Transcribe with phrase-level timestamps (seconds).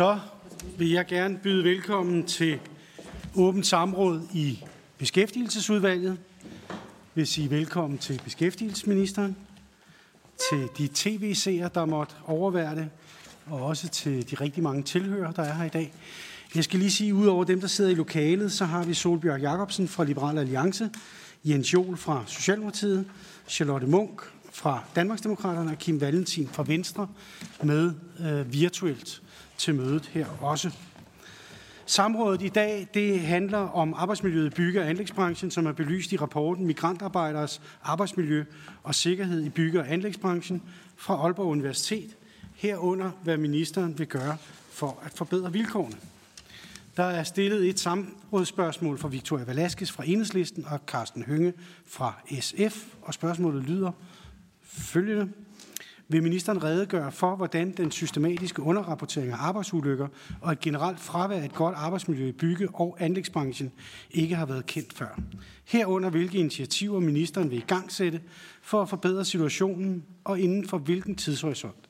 [0.00, 0.18] Så
[0.78, 2.58] vil jeg gerne byde velkommen til
[3.34, 4.64] åbent samråd i
[4.98, 6.18] Beskæftigelsesudvalget.
[6.68, 6.76] Jeg
[7.14, 9.36] vil sige velkommen til beskæftigelsesministeren,
[10.50, 12.88] til de tv-seere, der måtte overvære det,
[13.46, 15.92] og også til de rigtig mange tilhører, der er her i dag.
[16.54, 19.40] Jeg skal lige sige, at udover dem, der sidder i lokalet, så har vi Solbjørg
[19.40, 20.90] Jacobsen fra Liberal Alliance,
[21.44, 23.06] Jens Jol fra Socialdemokratiet,
[23.48, 27.08] Charlotte Munk fra Danmarksdemokraterne og Kim Valentin fra Venstre
[27.62, 29.22] med øh, virtuelt
[29.60, 30.70] til mødet her også.
[31.86, 36.16] Samrådet i dag det handler om arbejdsmiljøet i bygge- og anlægsbranchen, som er belyst i
[36.16, 38.44] rapporten Migrantarbejderes arbejdsmiljø
[38.82, 40.62] og sikkerhed i bygge- og anlægsbranchen
[40.96, 42.16] fra Aalborg Universitet,
[42.54, 44.36] herunder hvad ministeren vil gøre
[44.70, 45.96] for at forbedre vilkårene.
[46.96, 51.52] Der er stillet et samrådsspørgsmål fra Victoria Velasquez fra Enhedslisten og Carsten Hønge
[51.86, 53.92] fra SF, og spørgsmålet lyder
[54.62, 55.28] følgende.
[56.10, 60.08] Vil ministeren redegøre for, hvordan den systematiske underrapportering af arbejdsulykker
[60.40, 63.72] og et generelt fravær af et godt arbejdsmiljø i bygge- og anlægsbranchen
[64.10, 65.20] ikke har været kendt før?
[65.64, 68.20] Herunder hvilke initiativer ministeren vil i gang sætte
[68.62, 71.88] for at forbedre situationen og inden for hvilken tidshorisont?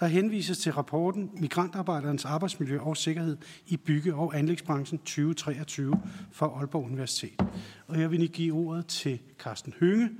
[0.00, 5.94] Der henvises til rapporten Migrantarbejderens arbejdsmiljø og sikkerhed i bygge- og anlægsbranchen 2023
[6.32, 7.42] fra Aalborg Universitet.
[7.86, 10.10] Og jeg vil give ordet til Carsten Hønge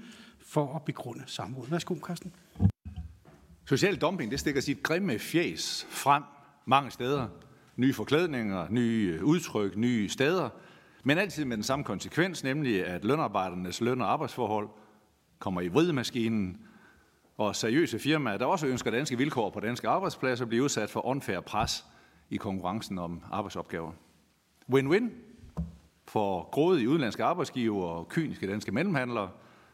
[0.41, 1.71] for at begrunde samrådet.
[1.71, 2.33] Værsgo, Carsten.
[3.71, 6.23] Social dumping, det stikker sit grimme fjes frem
[6.65, 7.29] mange steder.
[7.77, 10.49] Nye forklædninger, nye øh, udtryk, nye steder.
[11.05, 14.69] Men altid med den samme konsekvens, nemlig at lønarbejdernes løn- og arbejdsforhold
[15.39, 16.59] kommer i vridemaskinen,
[17.37, 21.41] og seriøse firmaer, der også ønsker danske vilkår på danske arbejdspladser, bliver udsat for unfair
[21.41, 21.85] pres
[22.31, 23.93] i konkurrencen om arbejdsopgaver.
[24.73, 25.11] Win-win
[26.09, 29.31] for grådige udenlandske arbejdsgiver og kyniske danske mellemhandlere,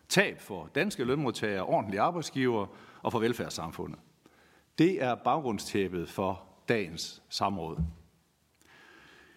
[0.09, 2.67] tab for danske lønmodtagere, ordentlige arbejdsgiver
[3.07, 3.99] og for velfærdssamfundet.
[4.79, 7.79] Det er baggrundstæppet for dagens samråd.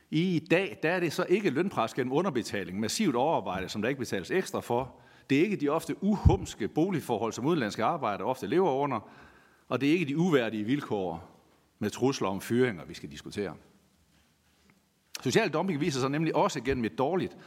[0.09, 3.99] I dag der er det så ikke lønpres gennem underbetaling, massivt overarbejde, som der ikke
[3.99, 4.95] betales ekstra for.
[5.29, 9.09] Det er ikke de ofte uhumske boligforhold, som udenlandske arbejdere ofte lever under,
[9.67, 11.39] og det er ikke de uværdige vilkår
[11.79, 13.55] med trusler om fyringer, vi skal diskutere.
[15.23, 17.37] Social dumping viser sig nemlig også gennem et dårligt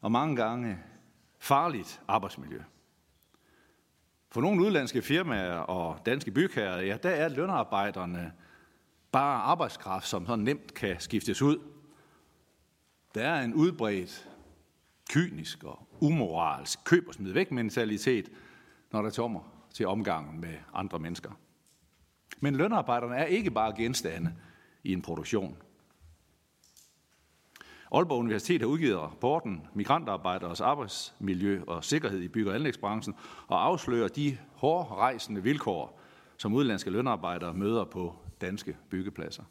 [0.00, 0.78] og mange gange
[1.38, 2.62] farligt arbejdsmiljø.
[4.36, 8.32] For nogle udlandske firmaer og danske bygherrer, ja, der er lønarbejderne
[9.12, 11.58] bare arbejdskraft, som så nemt kan skiftes ud.
[13.14, 14.28] Der er en udbredt,
[15.10, 18.28] kynisk og umoralsk køb og smid væk mentalitet,
[18.92, 19.40] når der kommer
[19.74, 21.30] til omgangen med andre mennesker.
[22.40, 24.34] Men lønarbejderne er ikke bare genstande
[24.84, 25.56] i en produktion.
[27.96, 33.14] Aalborg Universitet har udgivet rapporten Migrantarbejderes arbejdsmiljø og sikkerhed i bygge- og anlægsbranchen
[33.46, 36.00] og afslører de hårdrejsende vilkår,
[36.36, 39.42] som udenlandske lønarbejdere møder på danske byggepladser.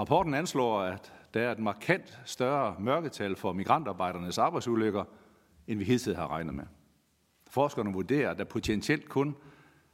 [0.00, 5.04] Rapporten anslår, at der er et markant større mørketal for migrantarbejdernes arbejdsulykker,
[5.66, 6.64] end vi hidtil har regnet med.
[7.50, 9.36] Forskerne vurderer, at der potentielt kun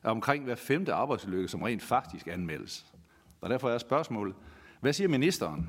[0.03, 2.93] er omkring hver femte arbejdsulykke, som rent faktisk anmeldes.
[3.41, 4.35] Og derfor er spørgsmålet,
[4.81, 5.69] hvad siger ministeren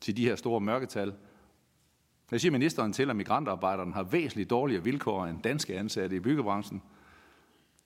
[0.00, 1.14] til de her store mørketal?
[2.30, 6.82] Jeg siger ministeren til, at migrantarbejderne har væsentligt dårligere vilkår end danske ansatte i byggebranchen?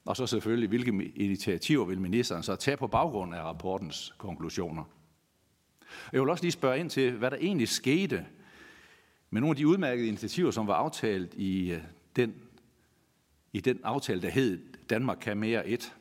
[0.05, 4.85] Og så selvfølgelig, hvilke initiativer vil ministeren så tage på baggrund af rapportens konklusioner?
[6.13, 8.27] Jeg vil også lige spørge ind til, hvad der egentlig skete
[9.31, 11.83] med nogle af de udmærkede initiativer, som var aftalt i øh,
[12.17, 12.35] den,
[13.53, 14.61] i den aftale, der hed
[14.91, 15.95] Danmark kan mere et.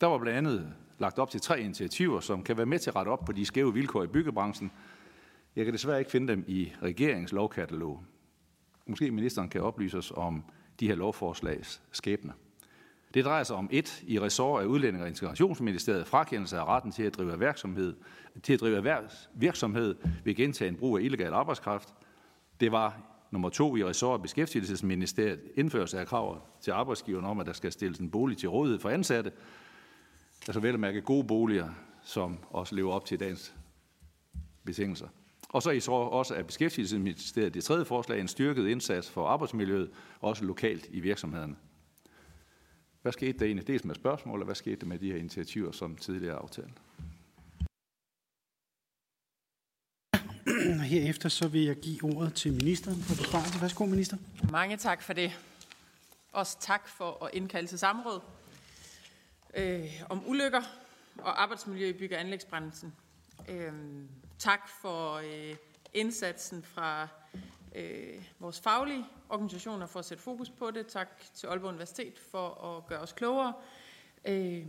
[0.00, 2.96] Der var blandt andet lagt op til tre initiativer, som kan være med til at
[2.96, 4.72] rette op på de skæve vilkår i byggebranchen.
[5.56, 8.04] Jeg kan desværre ikke finde dem i regeringens lovkatalog.
[8.86, 10.44] Måske ministeren kan oplyse os om
[10.80, 12.32] de her lovforslags skæbne.
[13.14, 17.02] Det drejer sig om et i ressort af Udlænding og Integrationsministeriet frakendelse af retten til
[17.02, 17.94] at drive virksomhed,
[18.42, 21.94] til at drive virksomhed ved gentagen brug af illegal arbejdskraft.
[22.60, 22.98] Det var
[23.30, 27.72] nummer to i ressort af Beskæftigelsesministeriet indførelse af krav til arbejdsgiveren om, at der skal
[27.72, 29.32] stilles en bolig til rådighed for ansatte.
[30.48, 31.68] Altså vel at mærke gode boliger,
[32.04, 33.54] som også lever op til dagens
[34.64, 35.08] betingelser.
[35.48, 39.90] Og så i så også af Beskæftigelsesministeriet det tredje forslag, en styrket indsats for arbejdsmiljøet,
[40.20, 41.56] også lokalt i virksomhederne.
[43.02, 43.66] Hvad skete der egentlig?
[43.66, 46.82] Dels med spørgsmål, og hvad skete der med de her initiativer, som tidligere aftalt?
[50.92, 53.60] Herefter så vil jeg give ordet til ministeren for besvarelse.
[53.60, 54.16] Værsgo, minister.
[54.50, 55.38] Mange tak for det.
[56.32, 58.20] Også tak for at indkalde til samråd
[59.54, 60.62] øh, om ulykker
[61.18, 62.94] og arbejdsmiljø i bygge- og anlægsbranchen.
[63.48, 63.72] Øh,
[64.38, 65.56] tak for øh,
[65.94, 67.08] indsatsen fra
[67.74, 70.86] øh, vores faglige organisationer for at sætte fokus på det.
[70.86, 73.52] Tak til Aalborg Universitet for at gøre os klogere.
[74.24, 74.66] Øh,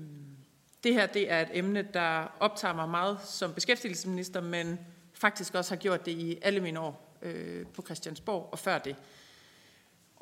[0.83, 4.79] Det her det er et emne, der optager mig meget som beskæftigelsesminister, men
[5.13, 8.95] faktisk også har gjort det i alle mine år øh, på Christiansborg og før det.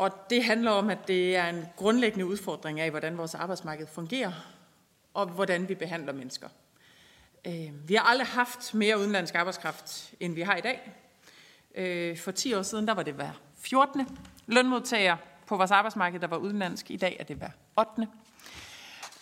[0.01, 4.31] Og det handler om, at det er en grundlæggende udfordring af, hvordan vores arbejdsmarked fungerer,
[5.13, 6.48] og hvordan vi behandler mennesker.
[7.48, 10.92] Øh, vi har aldrig haft mere udenlandsk arbejdskraft, end vi har i dag.
[11.75, 14.19] Øh, for 10 år siden, der var det hver 14.
[14.48, 15.18] lønmodtager
[15.48, 16.92] på vores arbejdsmarked, der var udenlandsk.
[16.92, 17.50] I dag er det hver
[17.80, 18.07] 8.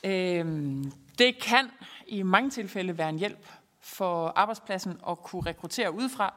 [0.04, 0.84] Øh,
[1.18, 1.70] det kan
[2.08, 3.48] i mange tilfælde være en hjælp
[3.80, 6.34] for arbejdspladsen at kunne rekruttere udefra,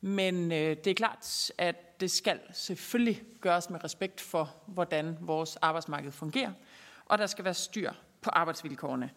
[0.00, 5.56] men øh, det er klart, at det skal selvfølgelig gøres med respekt for, hvordan vores
[5.56, 6.52] arbejdsmarked fungerer,
[7.06, 9.10] og der skal være styr på arbejdsvilkårene.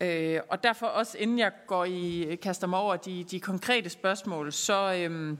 [0.00, 4.52] Øh, og derfor også, inden jeg går i, kaster mig over de, de konkrete spørgsmål,
[4.52, 5.38] så, øh,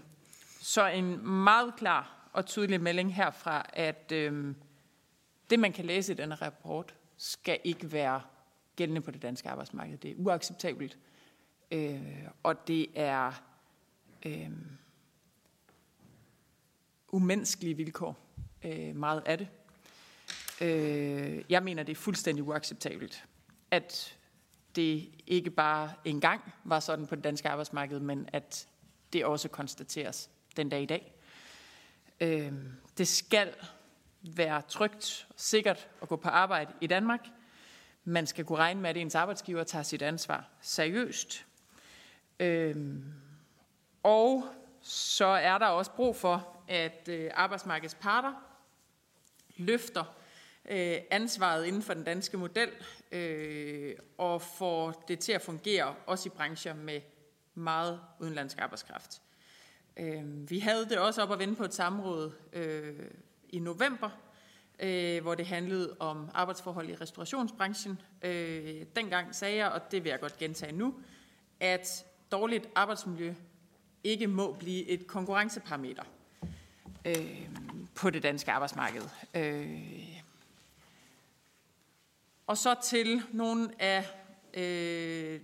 [0.60, 4.54] så en meget klar og tydelig melding herfra, at øh,
[5.50, 8.20] det, man kan læse i denne rapport, skal ikke være
[8.76, 9.98] gældende på det danske arbejdsmarked.
[9.98, 10.98] Det er uacceptabelt,
[11.70, 12.02] øh,
[12.42, 13.42] og det er
[14.26, 14.50] øh,
[17.08, 18.18] umenneskelige vilkår,
[18.64, 19.48] øh, meget af det.
[20.60, 23.24] Øh, jeg mener, det er fuldstændig uacceptabelt,
[23.70, 24.18] at
[24.76, 28.68] det ikke bare engang var sådan på det danske arbejdsmarked, men at
[29.12, 31.14] det også konstateres den dag i dag.
[32.20, 32.52] Øh,
[32.98, 33.54] det skal
[34.22, 37.26] være trygt og sikkert at gå på arbejde i Danmark.
[38.04, 41.46] Man skal kunne regne med, at ens arbejdsgiver tager sit ansvar seriøst.
[42.40, 42.96] Øh,
[44.02, 44.44] og
[44.80, 48.32] så er der også brug for, at øh, arbejdsmarkedets parter
[49.56, 50.04] løfter
[50.70, 52.70] øh, ansvaret inden for den danske model
[53.12, 57.00] øh, og får det til at fungere også i brancher med
[57.54, 59.22] meget udenlandsk arbejdskraft.
[60.48, 62.32] Vi havde det også op at vende på et samråd
[63.48, 64.10] i november,
[65.20, 68.00] hvor det handlede om arbejdsforhold i restaurationsbranchen.
[68.96, 70.94] Dengang sagde jeg, og det vil jeg godt gentage nu,
[71.60, 73.34] at dårligt arbejdsmiljø
[74.04, 76.02] ikke må blive et konkurrenceparameter
[77.04, 77.48] øh,
[77.94, 79.02] på det danske arbejdsmarked.
[79.34, 80.22] Øh,
[82.46, 84.06] og så til nogle af
[84.54, 85.40] øh,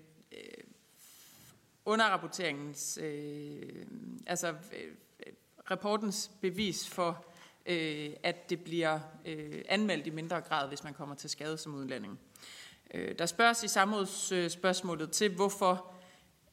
[1.84, 3.87] underrapporteringens, øh,
[4.26, 4.93] altså øh,
[5.70, 7.26] rapportens bevis for,
[7.66, 11.75] øh, at det bliver øh, anmeldt i mindre grad, hvis man kommer til skade som
[11.75, 12.19] udlænding.
[12.94, 15.94] Øh, der spørges i samrådsspørgsmålet til, hvorfor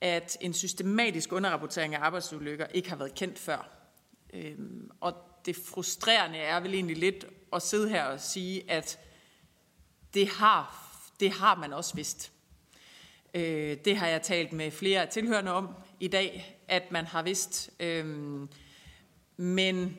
[0.01, 3.69] at en systematisk underrapportering af arbejdsulykker ikke har været kendt før.
[4.33, 4.57] Øh,
[5.00, 5.13] og
[5.45, 9.00] det frustrerende er vel egentlig lidt at sidde her og sige, at
[10.13, 12.31] det har, det har man også vidst.
[13.33, 15.69] Øh, det har jeg talt med flere af tilhørende om
[16.00, 17.71] i dag, at man har vidst.
[17.80, 18.06] Øh,
[19.38, 19.98] men,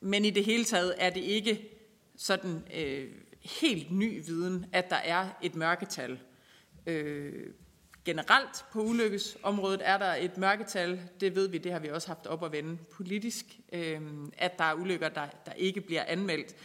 [0.00, 1.68] men i det hele taget er det ikke
[2.16, 6.18] sådan øh, helt ny viden, at der er et mørketal.
[6.86, 7.46] Øh,
[8.04, 12.26] generelt på ulykkesområdet er der et mørketal, det ved vi, det har vi også haft
[12.26, 14.00] op at vende politisk, øh,
[14.38, 16.56] at der er ulykker, der, der ikke bliver anmeldt.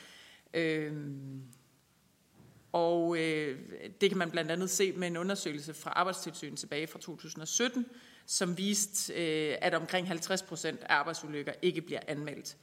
[0.54, 0.94] Øh,
[2.72, 3.60] og øh,
[4.02, 7.86] det kan man blandt andet se med en undersøgelse fra Arbejdstilsynet tilbage fra 2017,
[8.26, 12.58] som viste, øh, at omkring 50 procent af arbejdsulykker ikke bliver anmeldt.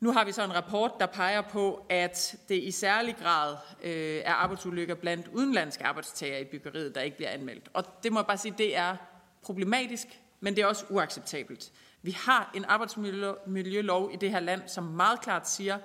[0.00, 4.22] Nu har vi så en rapport, der peger på, at det i særlig grad øh,
[4.24, 7.68] er arbejdsulykker blandt udenlandske arbejdstager i byggeriet, der ikke bliver anmeldt.
[7.72, 8.96] Og det må jeg bare sige, det er
[9.42, 10.06] problematisk,
[10.40, 11.72] men det er også uacceptabelt.
[12.02, 15.78] Vi har en arbejdsmiljølov i det her land, som meget klart siger,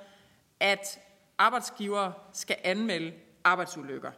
[0.59, 0.99] at
[1.37, 4.11] arbejdsgivere skal anmelde arbejdsulykker.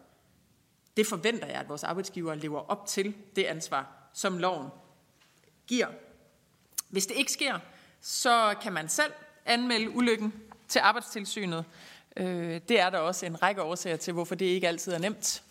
[0.97, 4.67] Det forventer jeg, at vores arbejdsgivere lever op til det ansvar, som loven
[5.67, 5.87] giver.
[6.89, 7.59] Hvis det ikke sker,
[8.01, 9.13] så kan man selv
[9.45, 10.33] anmelde ulykken
[10.67, 11.65] til arbejdstilsynet.
[12.17, 15.43] Øh, det er der også en række årsager til, hvorfor det ikke altid er nemt.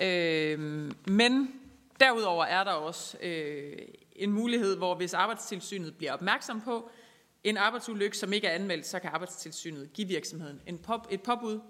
[0.00, 0.58] Øh,
[1.06, 1.52] men
[2.00, 3.72] derudover er der også øh,
[4.16, 6.90] en mulighed, hvor hvis arbejdstilsynet bliver opmærksom på,
[7.44, 11.60] en arbejdsulykke, som ikke er anmeldt, så kan arbejdstilsynet give virksomheden en pop, et påbud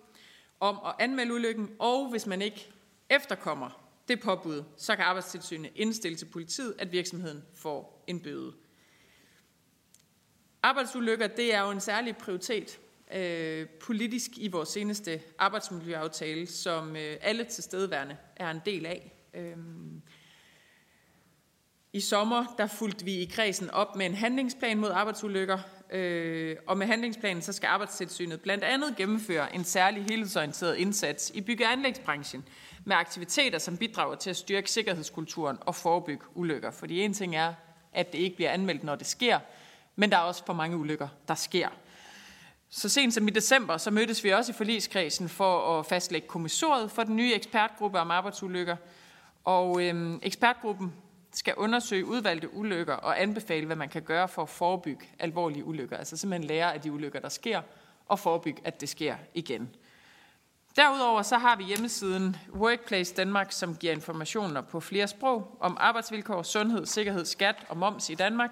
[0.60, 2.70] om at anmelde ulykken, og hvis man ikke
[3.10, 8.52] efterkommer det påbud, så kan arbejdstilsynet indstille til politiet, at virksomheden får en bøde.
[10.68, 12.78] Arbejdsulykker, det er jo en særlig prioritet
[13.14, 19.12] øh, politisk i vores seneste arbejdsmiljøaftale, som øh, alle tilstedeværende er en del af.
[19.34, 19.56] Øh,
[21.92, 25.58] i sommer der fulgte vi i kredsen op med en handlingsplan mod arbejdsulykker,
[25.90, 31.40] øh, og med handlingsplanen så skal arbejdstilsynet blandt andet gennemføre en særlig helhedsorienteret indsats i
[31.40, 32.44] bygge- og anlægsbranchen
[32.84, 36.70] med aktiviteter, som bidrager til at styrke sikkerhedskulturen og forebygge ulykker.
[36.70, 37.54] Fordi en ting er,
[37.92, 39.38] at det ikke bliver anmeldt, når det sker,
[39.98, 41.68] men der er også for mange ulykker, der sker.
[42.68, 46.90] Så sent som i december, så mødtes vi også i forligskredsen for at fastlægge kommissoriet
[46.90, 48.76] for den nye ekspertgruppe om arbejdsulykker.
[49.44, 50.94] Og øhm, ekspertgruppen
[51.32, 55.96] skal undersøge udvalgte ulykker og anbefale, hvad man kan gøre for at forebygge alvorlige ulykker.
[55.96, 57.62] Altså simpelthen lære af de ulykker, der sker,
[58.06, 59.70] og forebygge, at det sker igen.
[60.76, 66.42] Derudover så har vi hjemmesiden Workplace Danmark, som giver informationer på flere sprog om arbejdsvilkår,
[66.42, 68.50] sundhed, sikkerhed, skat og moms i Danmark.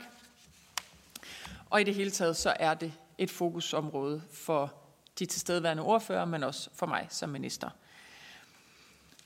[1.70, 4.74] Og i det hele taget så er det et fokusområde for
[5.18, 7.70] de tilstedeværende ordfører, men også for mig som minister.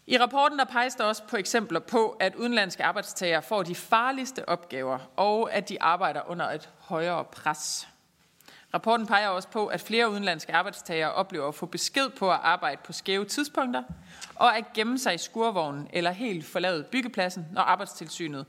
[0.06, 4.49] I rapporten der peges der også på eksempler på, at udenlandske arbejdstagere får de farligste
[4.49, 7.88] opgaver, og at de arbejder under et højere pres.
[8.75, 12.80] Rapporten peger også på, at flere udenlandske arbejdstagere oplever at få besked på at arbejde
[12.85, 13.82] på skæve tidspunkter,
[14.35, 18.47] og at gemme sig i skurvognen eller helt forlade byggepladsen, når arbejdstilsynet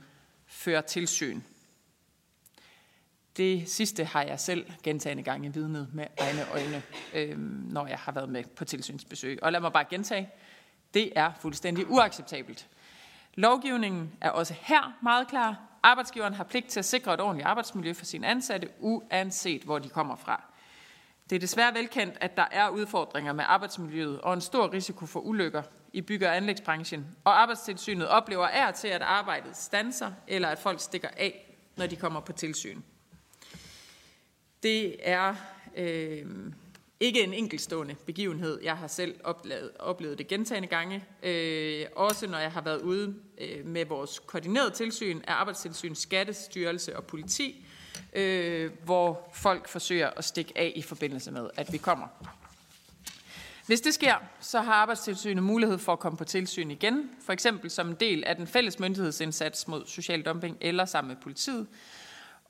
[0.47, 1.41] fører tilsyn.
[3.37, 6.83] Det sidste har jeg selv gentagende gange vidnet med egne øjne,
[7.13, 7.39] øh,
[7.71, 9.39] når jeg har været med på tilsynsbesøg.
[9.41, 10.29] Og lad mig bare gentage,
[10.93, 12.67] det er fuldstændig uacceptabelt.
[13.33, 15.59] Lovgivningen er også her meget klar.
[15.83, 19.89] Arbejdsgiveren har pligt til at sikre et ordentligt arbejdsmiljø for sine ansatte, uanset hvor de
[19.89, 20.43] kommer fra.
[21.29, 25.19] Det er desværre velkendt, at der er udfordringer med arbejdsmiljøet og en stor risiko for
[25.19, 25.61] ulykker
[25.93, 30.79] i bygge- og anlægsbranchen, og arbejdstilsynet oplever er til, at arbejdet stanser, eller at folk
[30.79, 32.81] stikker af, når de kommer på tilsyn.
[34.63, 35.35] Det er
[35.77, 36.25] øh,
[36.99, 38.59] ikke en enkeltstående begivenhed.
[38.63, 41.03] Jeg har selv oplevet, oplevet det gentagende gange.
[41.23, 46.97] Øh, også når jeg har været ude øh, med vores koordinerede tilsyn af Arbejdstilsyn, Skattestyrelse
[46.97, 47.65] og politi,
[48.13, 52.07] øh, hvor folk forsøger at stikke af i forbindelse med, at vi kommer.
[53.65, 57.69] Hvis det sker, så har Arbejdstilsynet mulighed for at komme på tilsyn igen, for eksempel
[57.69, 61.67] som en del af den fælles myndighedsindsats mod social dumping eller sammen med politiet.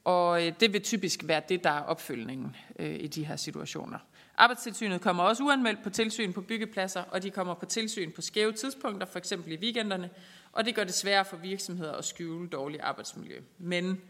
[0.03, 3.99] Og øh, det vil typisk være det, der er opfølgningen øh, i de her situationer.
[4.37, 8.51] Arbejdstilsynet kommer også uanmeldt på tilsyn på byggepladser, og de kommer på tilsyn på skæve
[8.51, 10.09] tidspunkter, for eksempel i weekenderne,
[10.51, 13.39] og det gør det sværere for virksomheder at skjule dårligt arbejdsmiljø.
[13.57, 14.01] Men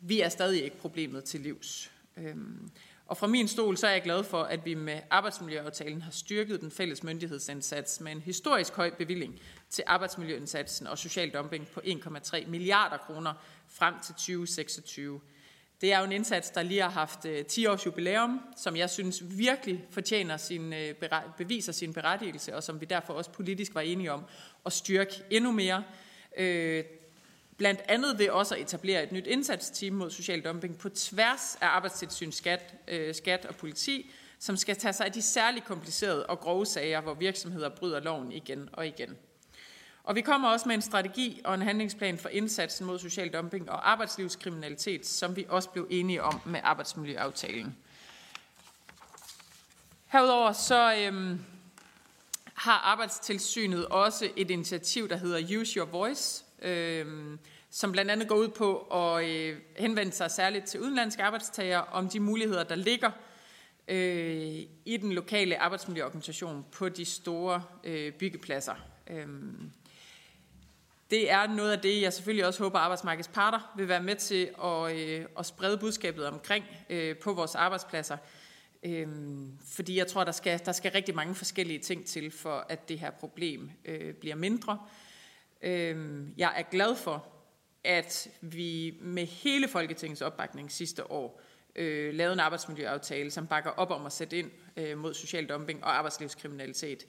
[0.00, 1.90] vi er stadig ikke problemet til livs.
[2.16, 2.70] Øhm,
[3.06, 6.60] og fra min stol så er jeg glad for, at vi med arbejdsmiljøaftalen har styrket
[6.60, 12.48] den fælles myndighedsindsats med en historisk høj bevilling til arbejdsmiljøindsatsen og social dumping på 1,3
[12.48, 13.34] milliarder kroner
[13.70, 15.20] frem til 2026.
[15.80, 18.90] Det er jo en indsats, der lige har haft øh, 10 års jubilæum, som jeg
[18.90, 20.94] synes virkelig fortjener sin, øh,
[21.36, 24.24] beviser sin berettigelse, og som vi derfor også politisk var enige om
[24.66, 25.84] at styrke endnu mere.
[26.36, 26.84] Øh,
[27.56, 31.66] blandt andet ved også at etablere et nyt indsatsteam mod social dumping på tværs af
[31.66, 32.74] arbejdstilsyn, skat,
[33.12, 37.14] skat og politi, som skal tage sig af de særligt komplicerede og grove sager, hvor
[37.14, 39.16] virksomheder bryder loven igen og igen.
[40.04, 43.70] Og vi kommer også med en strategi og en handlingsplan for indsatsen mod social dumping
[43.70, 47.76] og arbejdslivskriminalitet, som vi også blev enige om med arbejdsmiljøaftalen.
[50.06, 51.40] Herudover så øhm,
[52.54, 57.38] har Arbejdstilsynet også et initiativ, der hedder Use Your Voice, øhm,
[57.70, 62.08] som blandt andet går ud på at øh, henvende sig særligt til udenlandske arbejdstagere om
[62.08, 63.10] de muligheder, der ligger
[63.88, 68.74] øh, i den lokale arbejdsmiljøorganisation på de store øh, byggepladser.
[69.06, 69.72] Øhm,
[71.10, 74.16] det er noget af det, jeg selvfølgelig også håber, at arbejdsmarkedets parter vil være med
[74.16, 78.16] til at, øh, at sprede budskabet omkring øh, på vores arbejdspladser.
[78.82, 82.88] Øhm, fordi jeg tror, der skal, der skal rigtig mange forskellige ting til, for at
[82.88, 84.78] det her problem øh, bliver mindre.
[85.62, 87.26] Øhm, jeg er glad for,
[87.84, 91.40] at vi med hele Folketingets opbakning sidste år
[91.76, 95.84] øh, lavede en arbejdsmiljøaftale, som bakker op om at sætte ind øh, mod social dumping
[95.84, 97.06] og arbejdslivskriminalitet.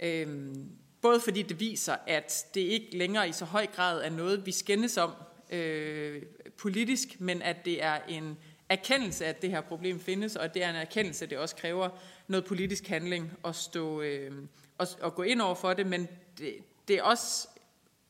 [0.00, 0.70] Øhm,
[1.02, 4.52] Både fordi det viser, at det ikke længere i så høj grad er noget, vi
[4.52, 5.12] skændes om
[5.50, 6.22] øh,
[6.56, 8.38] politisk, men at det er en
[8.68, 11.56] erkendelse, at det her problem findes, og at det er en erkendelse, at det også
[11.56, 11.88] kræver
[12.28, 14.32] noget politisk handling at, stå, øh,
[14.78, 16.54] og, og gå ind over for det, men det,
[16.88, 17.48] det er også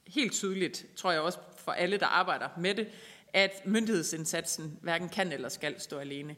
[0.06, 2.88] helt tydeligt, tror jeg også for alle, der arbejder med det,
[3.32, 6.37] at myndighedsindsatsen hverken kan eller skal stå alene.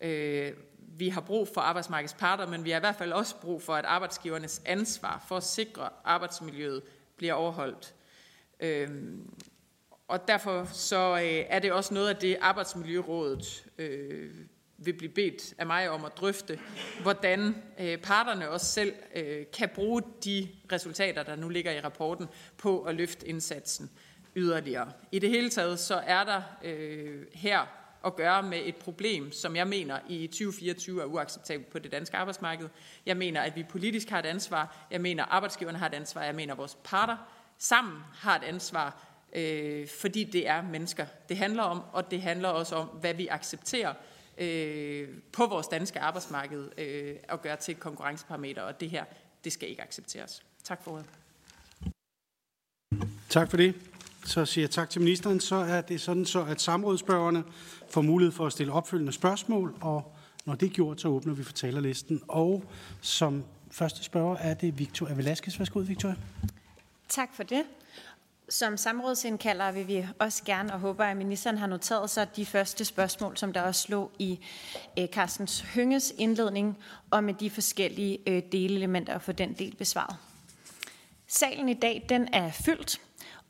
[0.00, 0.52] Øh,
[0.96, 3.74] vi har brug for arbejdsmarkedets parter, men vi har i hvert fald også brug for,
[3.74, 6.82] at arbejdsgivernes ansvar for at sikre arbejdsmiljøet
[7.16, 7.94] bliver overholdt.
[8.60, 9.30] Øhm,
[10.08, 14.30] og derfor så øh, er det også noget af det, Arbejdsmiljørådet øh,
[14.78, 16.58] vil blive bedt af mig om at drøfte,
[17.02, 22.28] hvordan øh, parterne også selv øh, kan bruge de resultater, der nu ligger i rapporten,
[22.58, 23.90] på at løfte indsatsen
[24.36, 24.92] yderligere.
[25.12, 29.56] I det hele taget så er der øh, her at gøre med et problem, som
[29.56, 32.68] jeg mener i 2024 er uacceptabelt på det danske arbejdsmarked.
[33.06, 34.86] Jeg mener, at vi politisk har et ansvar.
[34.90, 36.22] Jeg mener, at arbejdsgiverne har et ansvar.
[36.22, 37.16] Jeg mener, at vores parter
[37.58, 42.48] sammen har et ansvar, øh, fordi det er mennesker, det handler om, og det handler
[42.48, 43.94] også om, hvad vi accepterer
[44.38, 49.04] øh, på vores danske arbejdsmarked øh, at gøre til et konkurrenceparameter, og det her,
[49.44, 50.42] det skal ikke accepteres.
[50.64, 51.06] Tak for ordet.
[53.28, 53.74] Tak for det.
[54.24, 55.40] Så siger jeg tak til ministeren.
[55.40, 57.44] Så er det sådan så, at samrådsspørgerne
[57.90, 60.14] får mulighed for at stille opfølgende spørgsmål, og
[60.44, 62.22] når det er gjort, så åbner vi for talerlisten.
[62.28, 62.64] Og
[63.00, 65.58] som første spørger er det Victoria Velasquez.
[65.58, 66.16] Værsgo, Victoria.
[67.08, 67.62] Tak for det.
[68.48, 72.84] Som samrådsindkalder vil vi også gerne og håber, at ministeren har noteret sig de første
[72.84, 74.38] spørgsmål, som der også lå i
[74.98, 76.78] øh, Carstens Hynges indledning,
[77.10, 80.16] og med de forskellige øh, delelementer delelementer for den del besvaret.
[81.26, 83.00] Salen i dag, den er fyldt,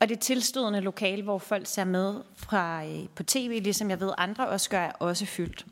[0.03, 4.11] og det tilstødende lokale, hvor folk ser med fra, øh, på tv, ligesom jeg ved
[4.17, 5.65] andre også gør, er også fyldt.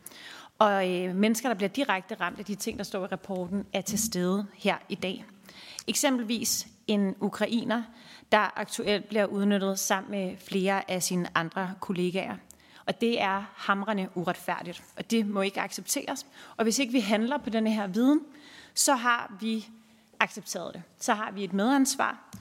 [0.59, 3.81] Og øh, mennesker, der bliver direkte ramt af de ting, der står i rapporten, er
[3.81, 5.25] til stede her i dag.
[5.87, 7.83] Eksempelvis en ukrainer,
[8.31, 12.35] der aktuelt bliver udnyttet sammen med flere af sine andre kollegaer.
[12.85, 16.25] Og det er hamrende uretfærdigt, og det må ikke accepteres.
[16.57, 18.21] Og hvis ikke vi handler på denne her viden,
[18.73, 19.67] så har vi
[20.19, 20.83] accepteret det.
[20.99, 22.31] Så har vi et medansvar,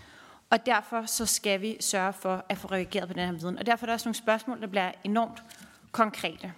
[0.50, 3.58] og derfor så skal vi sørge for at få reageret på den her viden.
[3.58, 5.42] Og derfor er der også nogle spørgsmål, der bliver enormt
[5.92, 6.52] konkrete.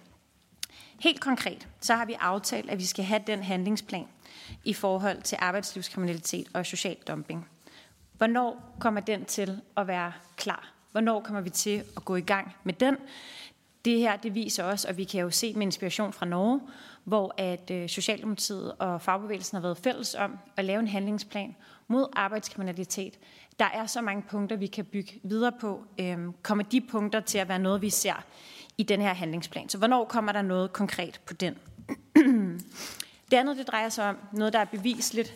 [0.99, 4.07] Helt konkret, så har vi aftalt, at vi skal have den handlingsplan
[4.63, 7.47] i forhold til arbejdslivskriminalitet og social dumping.
[8.17, 10.73] Hvornår kommer den til at være klar?
[10.91, 12.97] Hvornår kommer vi til at gå i gang med den?
[13.85, 16.61] Det her, det viser også, og vi kan jo se med inspiration fra Norge,
[17.03, 21.55] hvor at øh, Socialdemokratiet og fagbevægelsen har været fælles om at lave en handlingsplan
[21.87, 23.19] mod arbejdskriminalitet.
[23.59, 25.83] Der er så mange punkter, vi kan bygge videre på.
[25.99, 28.23] Øhm, kommer de punkter til at være noget, vi ser
[28.77, 29.69] i den her handlingsplan?
[29.69, 31.57] Så hvornår kommer der noget konkret på den?
[33.31, 35.33] det andet, det drejer sig om noget, der er bevisligt,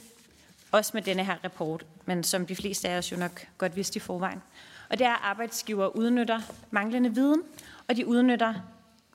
[0.72, 3.98] også med denne her rapport, men som de fleste af os jo nok godt vidste
[3.98, 4.42] i forvejen.
[4.90, 6.40] Og det er, at arbejdsgiver udnytter
[6.72, 7.42] manglende viden,
[7.88, 8.54] og de udnytter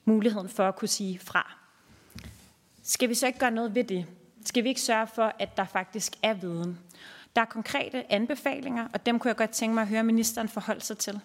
[0.05, 1.55] muligheden for at kunne sige fra.
[2.83, 4.05] Skal vi så ikke gøre noget ved det?
[4.45, 6.79] Skal vi ikke sørge for, at der faktisk er viden?
[7.35, 10.81] Der er konkrete anbefalinger, og dem kunne jeg godt tænke mig at høre ministeren forholde
[10.81, 11.21] sig til.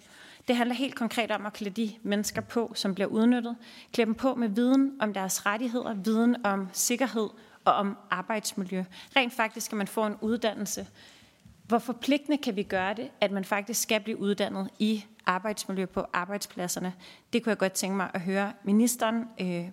[0.49, 3.57] Det handler helt konkret om at klæde de mennesker på, som bliver udnyttet.
[3.93, 7.29] Klæde dem på med viden om deres rettigheder, viden om sikkerhed
[7.65, 8.85] og om arbejdsmiljø.
[9.17, 10.87] Rent faktisk skal man få en uddannelse.
[11.67, 16.07] Hvor forpligtende kan vi gøre det, at man faktisk skal blive uddannet i arbejdsmiljø på
[16.13, 16.93] arbejdspladserne?
[17.33, 19.65] Det kunne jeg godt tænke mig at høre ministeren øh,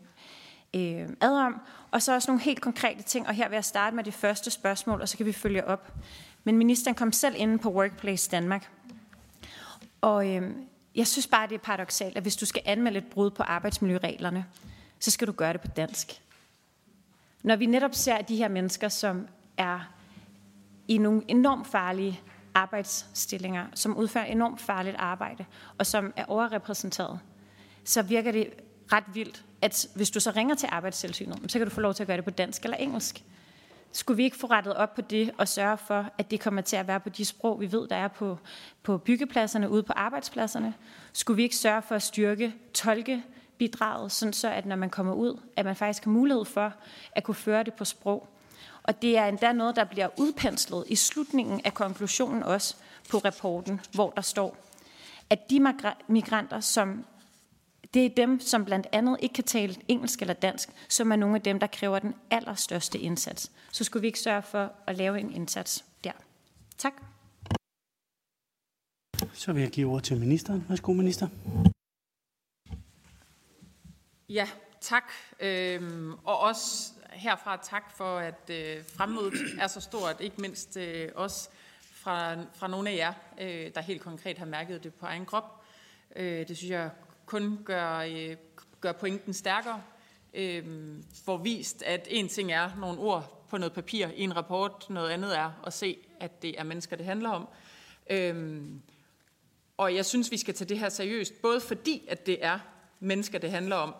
[0.74, 1.62] øh, ad om.
[1.92, 4.52] Og så også nogle helt konkrete ting, og her vil jeg starte med det første
[4.52, 5.94] spørgsmål, og så kan vi følge op.
[6.46, 8.70] Men ministeren kom selv inde på Workplace Danmark.
[10.02, 10.52] Og øh,
[10.96, 14.46] jeg synes bare, det er paradoxalt, at hvis du skal anmelde et brud på arbejdsmiljøreglerne,
[15.00, 16.22] så skal du gøre det på dansk.
[17.44, 19.28] Når vi netop ser de her mennesker, som
[19.58, 19.80] er
[20.88, 22.22] i nogle enormt farlige
[22.54, 25.46] arbejdsstillinger, som udfører enormt farligt arbejde,
[25.78, 27.20] og som er overrepræsenteret,
[27.84, 28.50] så virker det
[28.92, 32.04] ret vildt, at hvis du så ringer til arbejdstilsynet, så kan du få lov til
[32.04, 33.24] at gøre det på dansk eller engelsk.
[33.96, 36.76] Skulle vi ikke få rettet op på det og sørge for, at det kommer til
[36.76, 38.38] at være på de sprog, vi ved, der er på,
[38.84, 40.74] på byggepladserne, ude på arbejdspladserne?
[41.14, 45.40] Skulle vi ikke sørge for at styrke tolkebidraget, sådan så at når man kommer ud,
[45.56, 46.74] at man faktisk har mulighed for
[47.12, 48.28] at kunne føre det på sprog?
[48.84, 52.76] Og det er endda noget, der bliver udpenslet i slutningen af konklusionen også
[53.10, 54.58] på rapporten, hvor der står,
[55.30, 55.74] at de
[56.08, 57.06] migranter, som
[57.96, 61.36] det er dem, som blandt andet ikke kan tale engelsk eller dansk, som er nogle
[61.36, 63.52] af dem, der kræver den allerstørste indsats.
[63.72, 66.12] Så skulle vi ikke sørge for at lave en indsats der.
[66.78, 66.94] Tak.
[69.34, 70.66] Så vil jeg give ord til ministeren.
[70.70, 71.28] Værsgo, minister.
[74.30, 74.48] Ja,
[74.82, 75.04] tak.
[75.40, 81.10] Øhm, og også herfra tak for, at øh, fremmødet er så stort, ikke mindst øh,
[81.16, 81.50] også
[81.82, 85.64] fra, fra nogle af jer, øh, der helt konkret har mærket det på egen krop.
[86.16, 86.90] Øh, det synes jeg
[87.26, 88.36] kun gør, øh,
[88.82, 89.82] gør pointen stærkere.
[90.34, 90.64] Øh,
[91.26, 95.10] får vist, at en ting er nogle ord på noget papir i en rapport, noget
[95.10, 97.48] andet er at se, at det er mennesker, det handler om.
[98.10, 98.64] Øh,
[99.78, 102.60] og jeg synes, vi skal tage det her seriøst, både fordi, at det er
[103.00, 103.96] mennesker, det handler om,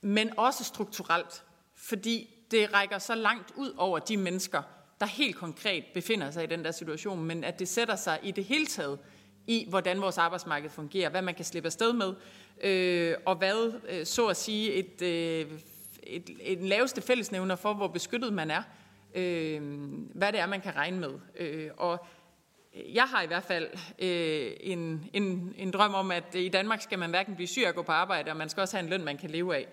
[0.00, 1.44] men også strukturelt,
[1.74, 4.62] fordi det rækker så langt ud over de mennesker,
[5.00, 8.30] der helt konkret befinder sig i den der situation, men at det sætter sig i
[8.30, 8.98] det hele taget
[9.48, 12.14] i, hvordan vores arbejdsmarked fungerer, hvad man kan slippe afsted med,
[12.60, 15.46] øh, og hvad, øh, så at sige, et, øh,
[16.02, 18.62] et, et laveste fællesnævner for, hvor beskyttet man er,
[19.14, 19.62] øh,
[20.14, 21.12] hvad det er, man kan regne med.
[21.38, 22.06] Øh, og
[22.74, 26.98] jeg har i hvert fald øh, en, en, en drøm om, at i Danmark skal
[26.98, 29.04] man hverken blive syg og gå på arbejde, og man skal også have en løn,
[29.04, 29.66] man kan leve af.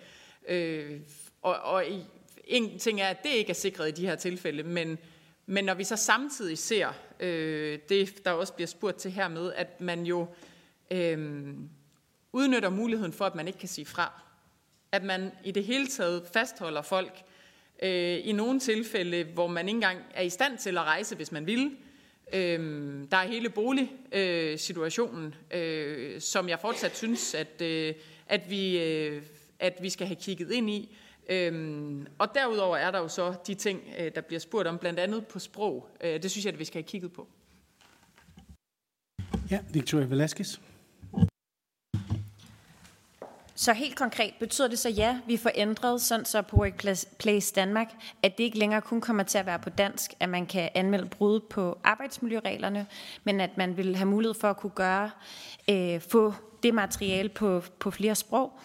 [0.47, 0.99] Øh,
[1.41, 1.83] og, og
[2.45, 4.97] en ting er, at det ikke er sikret i de her tilfælde, men,
[5.45, 9.53] men når vi så samtidig ser øh, det, der også bliver spurgt til her med,
[9.53, 10.27] at man jo
[10.91, 11.47] øh,
[12.33, 14.21] udnytter muligheden for, at man ikke kan sige fra.
[14.91, 17.23] at man i det hele taget fastholder folk
[17.83, 21.31] øh, i nogle tilfælde, hvor man ikke engang er i stand til at rejse, hvis
[21.31, 21.77] man vil.
[22.33, 22.59] Øh,
[23.11, 27.93] der er hele boligsituationen, øh, som jeg fortsat synes, at, øh,
[28.27, 29.21] at, vi, øh,
[29.59, 30.97] at vi skal have kigget ind i.
[31.29, 34.99] Øhm, og derudover er der jo så de ting, øh, der bliver spurgt om, blandt
[34.99, 35.89] andet på sprog.
[36.01, 37.27] Øh, det synes jeg, at vi skal have kigget på.
[39.51, 40.59] Ja, Victoria Velasquez.
[43.57, 46.65] Så helt konkret betyder det så, ja, vi får ændret sådan så på
[47.19, 47.87] Place Danmark,
[48.23, 51.05] at det ikke længere kun kommer til at være på dansk, at man kan anmelde
[51.05, 52.87] brud på arbejdsmiljøreglerne,
[53.23, 55.11] men at man vil have mulighed for at kunne gøre,
[55.69, 56.33] øh, få
[56.63, 58.59] det materiale på, på flere sprog.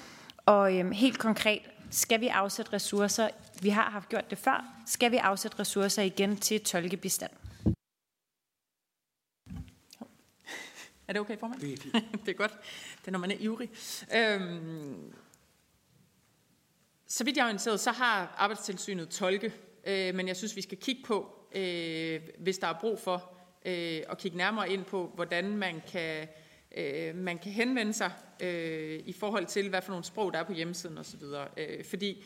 [0.46, 3.28] Og øh, helt konkret skal vi afsætte ressourcer,
[3.62, 7.30] vi har haft gjort det før, skal vi afsætte ressourcer igen til tolkebestand.
[11.08, 11.60] Er det okay, formand?
[11.60, 12.52] Det er, det er godt.
[13.00, 13.70] Det er, når man er ivrig.
[14.14, 15.14] Øhm,
[17.06, 19.52] så vidt jeg er orienteret, så har arbejdstilsynet tolke,
[19.86, 23.32] øh, men jeg synes, vi skal kigge på, øh, hvis der er brug for,
[23.64, 26.28] øh, at kigge nærmere ind på, hvordan man kan,
[26.76, 30.44] øh, man kan henvende sig øh, i forhold til, hvad for nogle sprog, der er
[30.44, 31.22] på hjemmesiden osv.
[31.56, 32.24] Øh, fordi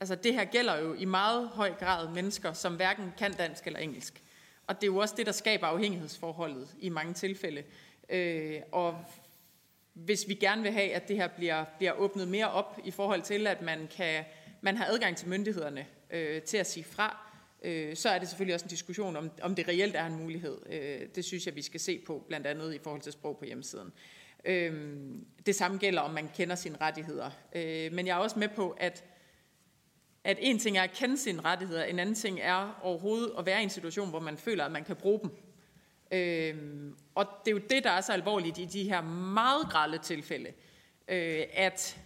[0.00, 3.80] altså, det her gælder jo i meget høj grad mennesker, som hverken kan dansk eller
[3.80, 4.22] engelsk.
[4.66, 7.62] Og det er jo også det, der skaber afhængighedsforholdet i mange tilfælde.
[8.08, 9.04] Øh, og
[9.92, 13.22] hvis vi gerne vil have, at det her bliver, bliver åbnet mere op i forhold
[13.22, 14.24] til, at man kan
[14.62, 17.31] man har adgang til myndighederne øh, til at sige fra,
[17.64, 20.58] øh, så er det selvfølgelig også en diskussion om, om det reelt er en mulighed.
[20.70, 23.44] Øh, det synes jeg, vi skal se på, blandt andet i forhold til sprog på
[23.44, 23.92] hjemmesiden.
[24.44, 24.94] Øh,
[25.46, 27.30] det samme gælder, om man kender sine rettigheder.
[27.54, 29.04] Øh, men jeg er også med på, at
[30.24, 33.60] at en ting er at kende sine rettigheder, en anden ting er overhovedet at være
[33.60, 35.30] i en situation, hvor man føler, at man kan bruge dem.
[36.12, 39.02] Øhm, og det er jo det, der er så alvorligt i de her
[39.34, 40.52] meget grælde tilfælde,
[41.08, 41.98] øh, at,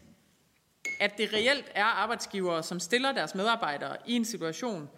[1.01, 4.88] at det reelt er arbejdsgivere, som stiller deres medarbejdere i en situation,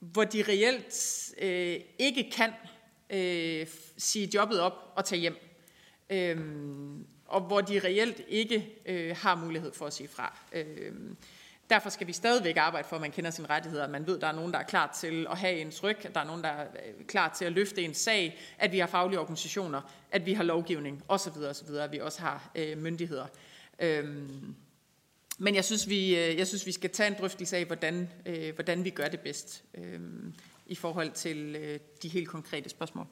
[0.00, 0.94] hvor de reelt
[1.38, 2.50] øh, ikke kan
[3.10, 5.36] øh, sige jobbet op og tage hjem.
[6.10, 10.38] Øhm, og hvor de reelt ikke øh, har mulighed for at sige fra.
[10.52, 11.16] Øhm,
[11.70, 14.20] Derfor skal vi stadigvæk arbejde for, at man kender sine rettigheder, at man ved, at
[14.20, 16.42] der er nogen, der er klar til at have ens ryg, at der er nogen,
[16.42, 19.80] der er øh, klar til at løfte en sag, at vi har faglige organisationer,
[20.10, 21.32] at vi har lovgivning osv.
[21.50, 21.74] osv.
[21.74, 23.26] at vi også har øh, myndigheder.
[23.78, 24.54] Øhm,
[25.38, 28.54] men jeg synes, vi, øh, jeg synes, vi skal tage en drøftelse af, hvordan, øh,
[28.54, 30.00] hvordan vi gør det bedst øh,
[30.66, 33.06] i forhold til øh, de helt konkrete spørgsmål.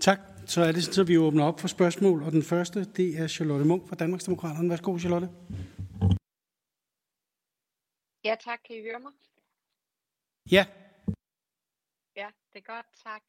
[0.00, 0.18] Tak.
[0.46, 3.64] Så er det så, vi åbner op for spørgsmål, og den første, det er Charlotte
[3.64, 4.70] Munk fra Danmarksdemokraterne.
[4.70, 5.28] Værsgo, Charlotte.
[8.24, 8.60] Ja, tak.
[8.66, 9.12] Kan I høre mig?
[10.50, 10.66] Ja.
[12.16, 13.22] Ja, det er godt, tak.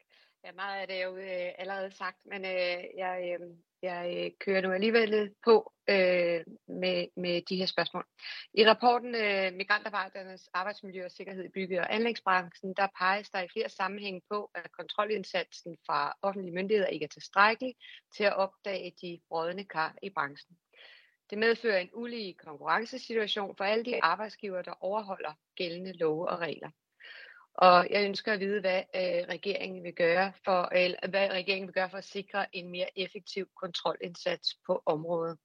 [0.47, 3.47] Ja, meget af det er jo øh, allerede sagt, men øh, jeg, øh,
[3.81, 8.05] jeg øh, kører nu alligevel på øh, med, med de her spørgsmål.
[8.53, 13.47] I rapporten øh, Migrantarbejdernes arbejdsmiljø og sikkerhed i bygge- og anlægsbranchen, der peges der i
[13.53, 17.75] flere sammenhænge på, at kontrolindsatsen fra offentlige myndigheder ikke er tilstrækkelig
[18.15, 20.57] til at opdage de rådne kar i branchen.
[21.29, 26.69] Det medfører en ulige konkurrencesituation for alle de arbejdsgivere, der overholder gældende love og regler.
[27.58, 31.74] Og jeg ønsker at vide, hvad øh, regeringen vil gøre for, eller, hvad regeringen vil
[31.74, 35.38] gøre for at sikre en mere effektiv kontrolindsats på området.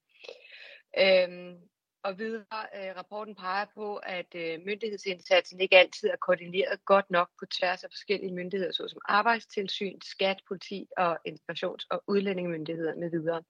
[0.99, 1.57] Øhm,
[2.05, 7.29] og videre, øh, rapporten peger på, at øh, myndighedsindsatsen ikke altid er koordineret godt nok
[7.39, 13.43] på tværs af forskellige myndigheder, såsom arbejdstilsyn, skat, politi og integrations- og udlændingemyndigheder med videre.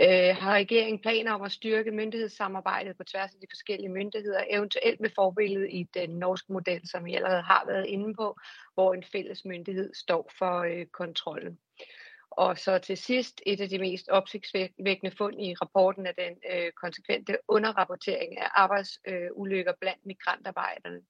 [0.00, 5.00] Øh, har regeringen planer om at styrke myndighedssamarbejdet på tværs af de forskellige myndigheder, eventuelt
[5.00, 8.36] med forbillede i den norske model, som vi allerede har været inde på,
[8.74, 11.58] hvor en fælles myndighed står for øh, kontrollen.
[12.36, 16.72] Og så til sidst, et af de mest opsigtsvækkende fund i rapporten er den øh,
[16.72, 21.00] konsekvente underrapportering af arbejdsulykker øh, blandt migrantarbejderne.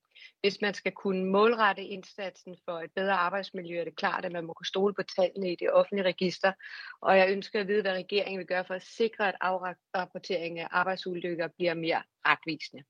[0.41, 4.45] Hvis man skal kunne målrette indsatsen for et bedre arbejdsmiljø, er det klart, at man
[4.45, 6.53] må kunne stole på tallene i det offentlige register.
[7.01, 10.69] Og jeg ønsker at vide, hvad regeringen vil gøre for at sikre, at afrapporteringen af
[10.71, 12.85] arbejdsulykker bliver mere retvisende.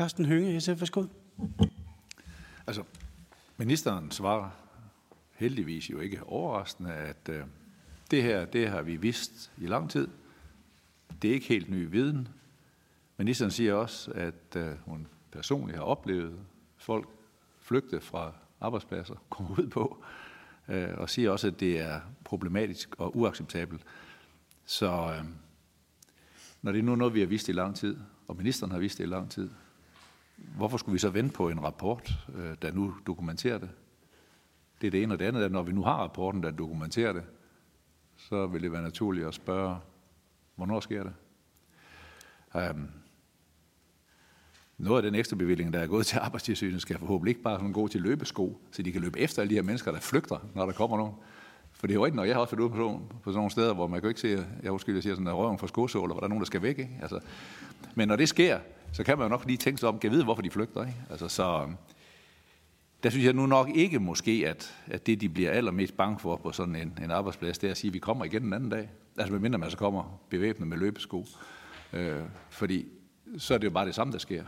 [0.00, 1.04] Carsten Hønge, SF, værsgo.
[2.66, 2.82] Altså,
[3.56, 4.50] ministeren svarer
[5.34, 7.42] heldigvis jo ikke overraskende, at øh,
[8.10, 10.08] det her, det har vi vidst i lang tid.
[11.22, 12.28] Det er ikke helt ny viden.
[13.16, 16.38] Ministeren siger også, at øh, hun personligt har oplevet
[16.76, 17.08] folk
[17.58, 20.04] flygte fra arbejdspladser, komme ud på,
[20.68, 23.82] øh, og siger også, at det er problematisk og uacceptabelt.
[24.64, 25.24] Så øh,
[26.62, 27.96] når det er nu noget, vi har vidst i lang tid,
[28.28, 29.50] og ministeren har vidst det i lang tid,
[30.56, 33.70] hvorfor skulle vi så vente på en rapport, øh, der nu dokumenterer det?
[34.80, 37.12] Det er det ene, og det andet at når vi nu har rapporten, der dokumenterer
[37.12, 37.22] det,
[38.16, 39.76] så vil det være naturligt at spørge,
[40.56, 41.12] hvornår sker det?
[42.70, 42.88] Um,
[44.78, 47.72] noget af den ekstra bevilling, der er gået til arbejdstilsynet, skal forhåbentlig ikke bare sådan
[47.72, 50.66] gå til løbesko, så de kan løbe efter alle de her mennesker, der flygter, når
[50.66, 51.14] der kommer nogen.
[51.80, 53.36] For det er jo rigtigt når jeg har også været ude på, sådan, på sådan
[53.36, 55.66] nogle steder, hvor man kan ikke se, jeg husker, jeg siger sådan at røven fra
[55.66, 56.78] skosåler, hvor der er nogen, der skal væk.
[56.78, 56.98] Ikke?
[57.02, 57.20] Altså,
[57.94, 58.58] men når det sker,
[58.92, 60.80] så kan man jo nok lige tænke sig om, kan vide, hvorfor de flygter.
[60.86, 60.96] Ikke?
[61.10, 61.68] Altså, så
[63.02, 66.36] der synes jeg nu nok ikke måske, at, at det, de bliver allermest bange for
[66.36, 68.70] på sådan en, en arbejdsplads, det er at sige, at vi kommer igen en anden
[68.70, 68.90] dag.
[69.16, 71.26] Altså medmindre man så kommer bevæbnet med løbesko.
[71.92, 72.88] Øh, fordi
[73.38, 74.44] så er det jo bare det samme, der sker.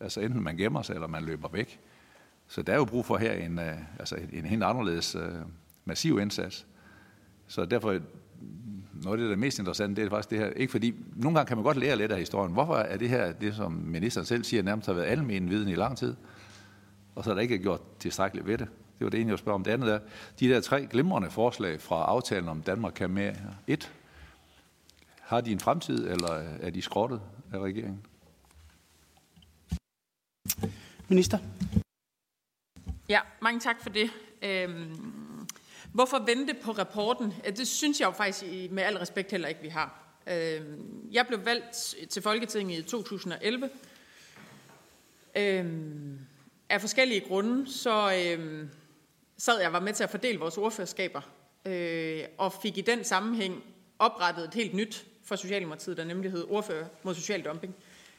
[0.00, 1.80] Altså enten man gemmer sig, eller man løber væk.
[2.48, 5.32] Så der er jo brug for her en, øh, altså en helt anderledes øh,
[5.84, 6.66] massiv indsats.
[7.54, 7.88] Så derfor,
[8.92, 10.50] noget af det, der er mest interessant, det er faktisk det her.
[10.50, 12.52] Ikke fordi, nogle gange kan man godt lære lidt af historien.
[12.52, 15.74] Hvorfor er det her, det som ministeren selv siger, nærmest har været almen viden i
[15.74, 16.16] lang tid,
[17.14, 18.68] og så er der ikke gjort tilstrækkeligt ved det.
[18.98, 19.64] Det var det ene, jeg spørger om.
[19.64, 19.98] Det andet er,
[20.40, 23.34] de der tre glimrende forslag fra aftalen om Danmark kan med
[23.66, 23.92] et,
[25.20, 27.20] har de en fremtid, eller er de skrottet
[27.52, 28.06] af regeringen?
[31.08, 31.38] Minister.
[33.08, 34.10] Ja, mange tak for det.
[34.42, 35.33] Øhm,
[35.94, 37.34] hvorfor vente på rapporten?
[37.56, 40.00] Det synes jeg jo faktisk med al respekt heller ikke, vi har.
[40.26, 43.70] Øhm, jeg blev valgt til Folketinget i 2011.
[45.36, 46.18] Øhm,
[46.68, 48.70] af forskellige grunde, så øhm,
[49.38, 51.20] sad jeg var med til at fordele vores ordførerskaber,
[51.64, 53.64] øh, og fik i den sammenhæng
[53.98, 57.74] oprettet et helt nyt for Socialdemokratiet, der nemlig hed Ordfører mod Social Dumping,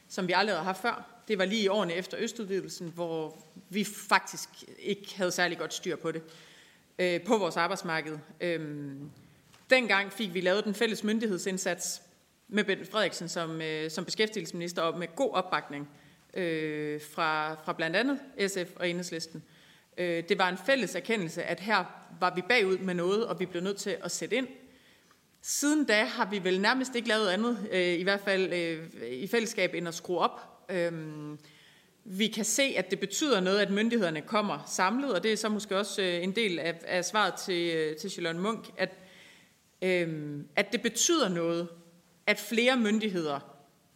[0.08, 1.22] som vi aldrig havde haft før.
[1.28, 5.96] Det var lige i årene efter Østudvidelsen, hvor vi faktisk ikke havde særlig godt styr
[5.96, 6.22] på det
[6.98, 8.18] øh, på vores arbejdsmarked.
[8.40, 9.10] Øhm,
[9.70, 12.02] dengang fik vi lavet den fælles myndighedsindsats
[12.48, 15.88] med Bent Frederiksen som, øh, som beskæftigelsesminister og med god opbakning
[16.34, 19.42] øh, fra, fra blandt andet SF og Enhedslisten.
[19.98, 21.84] Øh, det var en fælles erkendelse, at her
[22.20, 24.48] var vi bagud med noget, og vi blev nødt til at sætte ind.
[25.42, 29.26] Siden da har vi vel nærmest ikke lavet andet, øh, i hvert fald øh, i
[29.26, 30.40] fællesskab, end at skrue op.
[30.68, 30.92] Øh,
[32.08, 35.48] vi kan se, at det betyder noget, at myndighederne kommer samlet, og det er så
[35.48, 38.90] måske også øh, en del af, af svaret til, øh, til Charlotte Munk, at,
[39.82, 41.68] øhm, at det betyder noget,
[42.26, 43.40] at flere myndigheder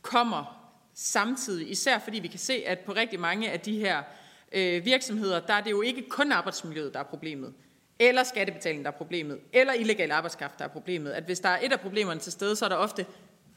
[0.03, 4.03] kommer samtidig, især fordi vi kan se, at på rigtig mange af de her
[4.53, 7.55] øh, virksomheder, der er det jo ikke kun arbejdsmiljøet, der er problemet,
[7.99, 11.11] eller skattebetalingen, der er problemet, eller illegal arbejdskraft, der er problemet.
[11.11, 13.07] At hvis der er et af problemerne til stede, så er der ofte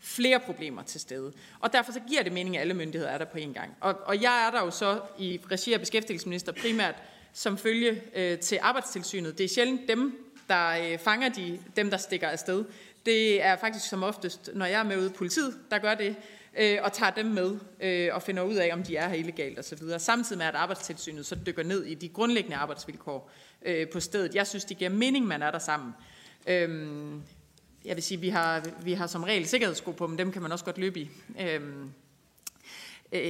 [0.04, 1.34] flere problemer til stede.
[1.60, 3.78] Og derfor så giver det mening, at alle myndigheder er der på en gang.
[3.80, 6.96] Og, og jeg er der jo så i regi af beskæftigelsesminister primært
[7.34, 9.38] som følge øh, til arbejdstilsynet.
[9.38, 12.66] Det er sjældent dem, der øh, fanger de, dem, der stikker afsted.
[13.06, 16.16] Det er faktisk som oftest, når jeg er med ude i politiet, der gør det
[16.58, 19.60] øh, og tager dem med øh, og finder ud af, om de er her illegalt
[19.60, 19.80] osv.
[19.98, 23.32] Samtidig med, at arbejdstilsynet så dykker ned i de grundlæggende arbejdsvilkår
[23.66, 24.36] øh, på stedet.
[24.36, 25.94] Jeg synes, det giver mening, man er der sammen.
[26.48, 27.22] Øhm,
[27.86, 30.52] jeg vil sige, vi har, vi har som regel sikkerhedssko på, men dem kan man
[30.52, 31.10] også godt løbe i.
[31.40, 31.94] Øhm,
[33.12, 33.22] øh,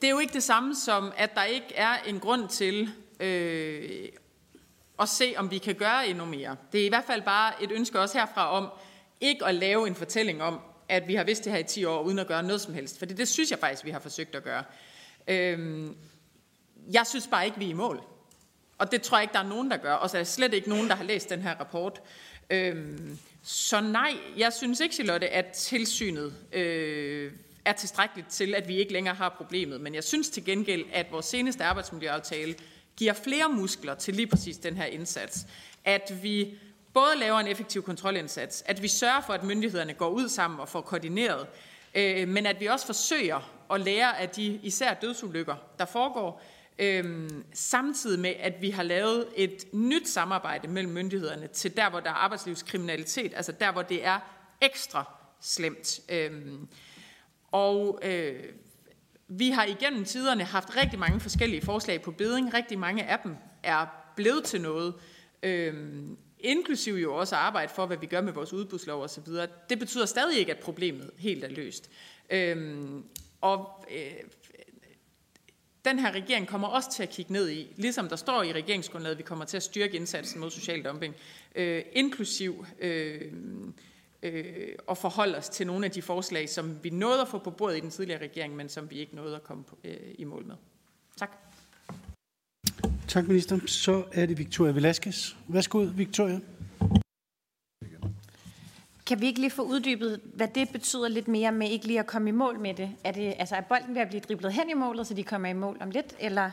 [0.00, 4.08] det er jo ikke det samme som, at der ikke er en grund til øh,
[4.98, 6.56] at se, om vi kan gøre endnu mere.
[6.72, 8.68] Det er i hvert fald bare et ønske også herfra om,
[9.20, 12.02] ikke at lave en fortælling om, at vi har vidst det her i 10 år,
[12.02, 12.98] uden at gøre noget som helst.
[12.98, 14.64] For det, det synes jeg faktisk, vi har forsøgt at gøre.
[15.28, 15.96] Øhm,
[16.92, 18.15] jeg synes bare ikke, vi er i mål.
[18.78, 19.92] Og det tror jeg ikke, der er nogen, der gør.
[19.92, 22.00] Og så er der slet ikke nogen, der har læst den her rapport.
[22.50, 27.32] Øhm, så nej, jeg synes ikke, Charlotte, at tilsynet øh,
[27.64, 29.80] er tilstrækkeligt til, at vi ikke længere har problemet.
[29.80, 32.54] Men jeg synes til gengæld, at vores seneste arbejdsmiljøaftale
[32.96, 35.46] giver flere muskler til lige præcis den her indsats.
[35.84, 36.58] At vi
[36.92, 40.68] både laver en effektiv kontrolindsats, at vi sørger for, at myndighederne går ud sammen og
[40.68, 41.46] får koordineret,
[41.94, 46.42] øh, men at vi også forsøger at lære af de især dødsulykker, der foregår,
[46.78, 52.00] Øhm, samtidig med, at vi har lavet et nyt samarbejde mellem myndighederne til der, hvor
[52.00, 54.18] der er arbejdslivskriminalitet, altså der, hvor det er
[54.60, 55.04] ekstra
[55.40, 56.00] slemt.
[56.08, 56.68] Øhm,
[57.52, 58.42] og øh,
[59.28, 62.54] vi har igennem tiderne haft rigtig mange forskellige forslag på beding.
[62.54, 63.86] Rigtig mange af dem er
[64.16, 64.94] blevet til noget.
[65.42, 69.46] Øhm, inklusiv jo også arbejde for, hvad vi gør med vores udbudslov og så videre.
[69.70, 71.90] Det betyder stadig ikke, at problemet helt er løst.
[72.30, 73.04] Øhm,
[73.40, 74.12] og øh,
[75.86, 79.14] den her regering kommer også til at kigge ned i, ligesom der står i regeringsgrundlaget,
[79.14, 81.14] at vi kommer til at styrke indsatsen mod social dumping,
[81.54, 83.32] øh, inklusiv øh,
[84.22, 87.50] øh, og forholde os til nogle af de forslag, som vi nåede at få på
[87.50, 90.24] bordet i den tidligere regering, men som vi ikke nåede at komme på, øh, i
[90.24, 90.54] mål med.
[91.16, 91.30] Tak.
[93.08, 93.58] Tak, minister.
[93.66, 95.36] Så er det Victoria Velasquez.
[95.48, 96.40] Værsgo, Victoria.
[99.06, 102.06] Kan vi ikke lige få uddybet, hvad det betyder lidt mere med ikke lige at
[102.06, 102.90] komme i mål med det?
[103.04, 105.48] Er, det, altså, er bolden ved at blive driblet hen i målet, så de kommer
[105.48, 106.44] i mål om lidt, eller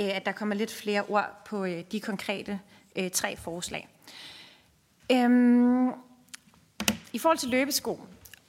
[0.00, 2.60] øh, at der kommer lidt flere ord på øh, de konkrete
[2.96, 3.88] øh, tre forslag?
[5.12, 5.88] Øhm,
[7.12, 8.00] I forhold til løbesko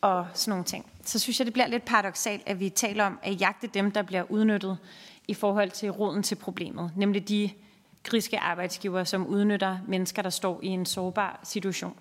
[0.01, 3.19] og sådan nogle ting, så synes jeg, det bliver lidt paradoxalt, at vi taler om
[3.23, 4.77] at jagte dem, der bliver udnyttet
[5.27, 7.49] i forhold til roden til problemet, nemlig de
[8.03, 11.95] griske arbejdsgiver, som udnytter mennesker, der står i en sårbar situation.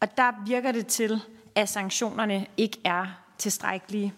[0.00, 1.20] Og der virker det til,
[1.54, 3.06] at sanktionerne ikke er
[3.38, 4.14] tilstrækkelige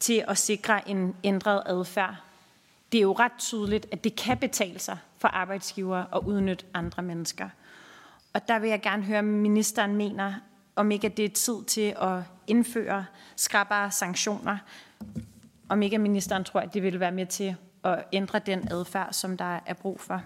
[0.00, 2.16] til at sikre en ændret adfærd.
[2.92, 7.02] Det er jo ret tydeligt, at det kan betale sig for arbejdsgiver at udnytte andre
[7.02, 7.48] mennesker.
[8.32, 10.34] Og der vil jeg gerne høre, om ministeren mener,
[10.76, 14.58] om ikke at det er tid til at indføre skrappere sanktioner.
[15.68, 19.12] Om ikke at ministeren tror, at det vil være med til at ændre den adfærd,
[19.12, 20.22] som der er brug for.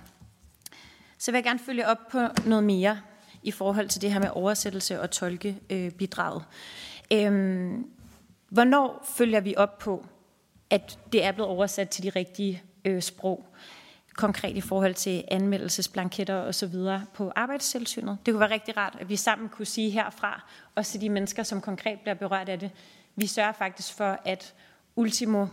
[1.18, 3.00] Så vil jeg gerne følge op på noget mere
[3.42, 6.44] i forhold til det her med oversættelse og tolkebidraget.
[7.12, 7.86] Øhm,
[8.48, 10.06] hvornår følger vi op på,
[10.70, 13.46] at det er blevet oversat til de rigtige øh, sprog?
[14.20, 18.18] konkret i forhold til anmeldelsesblanketter og så videre på arbejdstilsynet.
[18.26, 21.42] Det kunne være rigtig rart, at vi sammen kunne sige herfra, også til de mennesker,
[21.42, 22.70] som konkret bliver berørt af det.
[23.16, 24.54] Vi sørger faktisk for, at
[24.96, 25.46] ultimo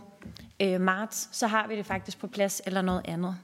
[0.60, 3.36] øh, marts, så har vi det faktisk på plads eller noget andet.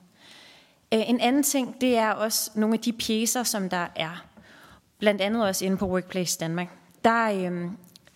[0.94, 4.24] Øh, en anden ting, det er også nogle af de pjæser, som der er.
[4.98, 6.68] Blandt andet også inde på Workplace Danmark.
[7.04, 7.70] Der øh,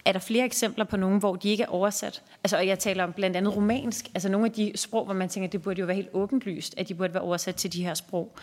[0.04, 2.22] er der flere eksempler på nogen, hvor de ikke er oversat.
[2.44, 4.10] Altså, og jeg taler om blandt andet romansk.
[4.14, 6.88] Altså nogle af de sprog, hvor man tænker, det burde jo være helt åbenlyst, at
[6.88, 8.36] de burde være oversat til de her sprog.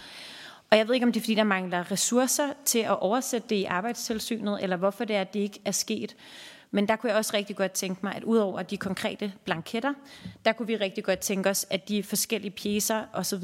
[0.72, 3.56] Og jeg ved ikke, om det er, fordi der mangler ressourcer til at oversætte det
[3.56, 6.16] i arbejdstilsynet, eller hvorfor det er, at det ikke er sket.
[6.72, 9.94] Men der kunne jeg også rigtig godt tænke mig, at udover de konkrete blanketter,
[10.46, 13.44] der kunne vi rigtig godt tænke os, at de forskellige pjecer osv.,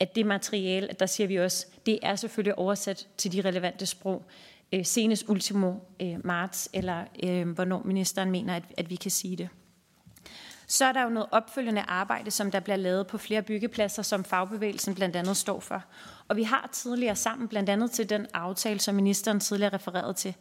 [0.00, 4.24] at det materiale, der siger vi også, det er selvfølgelig oversat til de relevante sprog
[4.72, 9.36] øh, senest ultimo øh, marts, eller øh, hvornår ministeren mener, at, at vi kan sige
[9.36, 9.48] det.
[10.66, 14.24] Så er der jo noget opfølgende arbejde, som der bliver lavet på flere byggepladser, som
[14.24, 15.84] fagbevægelsen blandt andet står for.
[16.28, 20.34] Og vi har tidligere sammen, blandt andet til den aftale, som ministeren tidligere refererede til,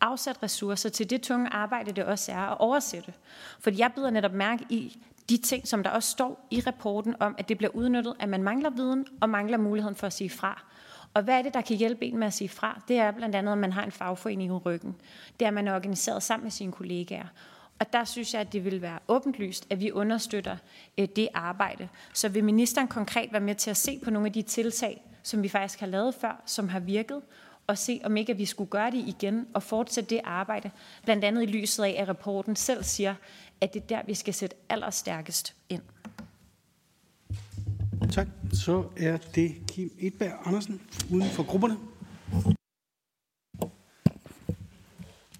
[0.00, 3.12] afsat ressourcer til det tunge arbejde, det også er at oversætte.
[3.60, 7.34] Fordi jeg byder netop mærke i de ting, som der også står i rapporten om,
[7.38, 10.64] at det bliver udnyttet, at man mangler viden og mangler muligheden for at sige fra.
[11.14, 12.82] Og hvad er det, der kan hjælpe en med at sige fra?
[12.88, 14.96] Det er blandt andet, at man har en fagforening i ryggen.
[15.40, 17.26] Det er, at man er organiseret sammen med sine kollegaer.
[17.78, 20.56] Og der synes jeg, at det vil være åbenlyst, at vi understøtter
[20.98, 21.88] øh, det arbejde.
[22.14, 25.42] Så vil ministeren konkret være med til at se på nogle af de tiltag, som
[25.42, 27.22] vi faktisk har lavet før, som har virket,
[27.66, 30.70] og se om ikke, at vi skulle gøre det igen og fortsætte det arbejde,
[31.04, 33.14] blandt andet i lyset af, at rapporten selv siger,
[33.62, 35.82] at det er der, vi skal sætte allerstærkest ind.
[38.12, 38.26] Tak.
[38.52, 41.78] Så er det Kim Edberg Andersen, uden for grupperne.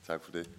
[0.07, 0.51] Tak for det.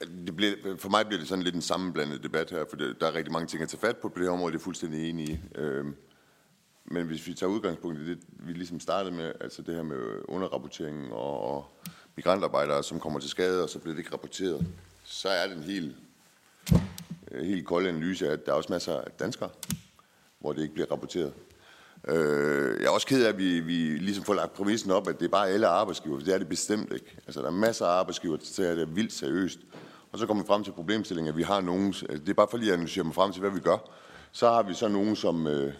[0.00, 3.06] det bliver, for mig bliver det sådan lidt en sammenblandet debat her, for det, der
[3.06, 5.10] er rigtig mange ting at tage fat på på det her område, det er fuldstændig
[5.10, 5.38] enig i.
[5.54, 5.96] Øhm,
[6.84, 10.22] men hvis vi tager udgangspunkt i det, vi ligesom startede med, altså det her med
[10.28, 11.66] underrapportering og, og
[12.16, 14.66] migrantarbejdere, som kommer til skade, og så bliver det ikke rapporteret,
[15.04, 15.96] så er det en helt,
[17.30, 19.50] Øh, helt kold analyse, at der er også masser af danskere,
[20.38, 21.32] hvor det ikke bliver rapporteret.
[22.08, 25.18] Øh, jeg er også ked af, at vi, vi ligesom får lagt præmissen op, at
[25.18, 27.16] det er bare alle arbejdsgiver, for det er det bestemt ikke.
[27.26, 29.58] Altså, der er masser af arbejdsgiver, der tager det vildt seriøst.
[30.12, 32.48] Og så kommer vi frem til problemstillingen, at vi har nogen, altså, det er bare
[32.50, 33.78] for lige at analysere mig frem til, hvad vi gør.
[34.32, 35.74] Så har vi så nogen, som øh,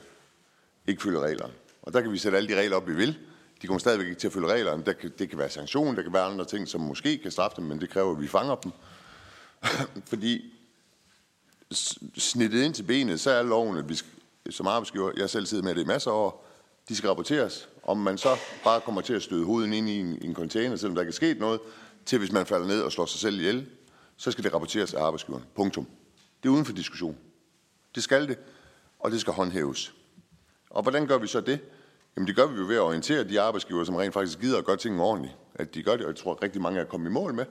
[0.86, 1.52] ikke følger reglerne.
[1.82, 3.18] Og der kan vi sætte alle de regler op, vi vil.
[3.62, 4.82] De kommer stadigvæk ikke til at følge reglerne.
[4.84, 7.56] Der kan, det kan være sanktion, der kan være andre ting, som måske kan straffe
[7.56, 8.72] dem, men det kræver, at vi fanger dem.
[10.10, 10.55] Fordi
[12.18, 14.00] snittet ind til benet, så er loven, at vi
[14.50, 16.46] som arbejdsgiver, jeg selv sidder med det i masser af år,
[16.88, 17.68] de skal rapporteres.
[17.82, 20.94] Om man så bare kommer til at støde hovedet ind i en, en container, selvom
[20.94, 21.60] der ikke er sket noget,
[22.06, 23.66] til hvis man falder ned og slår sig selv ihjel,
[24.16, 25.44] så skal det rapporteres af arbejdsgiveren.
[25.54, 25.86] Punktum.
[26.42, 27.16] Det er uden for diskussion.
[27.94, 28.38] Det skal det,
[28.98, 29.92] og det skal håndhæves.
[30.70, 31.60] Og hvordan gør vi så det?
[32.16, 34.64] Jamen det gør vi jo ved at orientere de arbejdsgiver, som rent faktisk gider at
[34.64, 35.34] gøre tingene ordentligt.
[35.54, 37.44] At de gør det, og jeg tror at rigtig mange er kommet i mål med.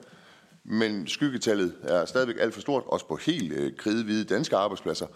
[0.66, 5.08] Men skyggetallet er stadigvæk alt for stort, også på helt øh, kridhvide danske arbejdspladser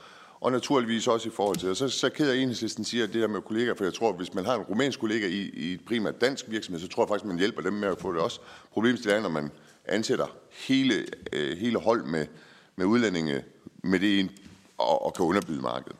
[0.41, 3.41] og naturligvis også i forhold til, og så, så keder enhedslisten siger det der med
[3.41, 6.45] kollegaer, for jeg tror, hvis man har en rumænsk kollega i, i et primært dansk
[6.47, 8.39] virksomhed, så tror jeg faktisk, man hjælper dem med at få det også.
[8.71, 9.51] Problemet er, når man
[9.85, 10.27] ansætter
[10.67, 12.27] hele, øh, hele hold med,
[12.75, 13.43] med udlændinge
[13.83, 14.29] med det ind
[14.77, 15.95] og, og kan underbyde markedet.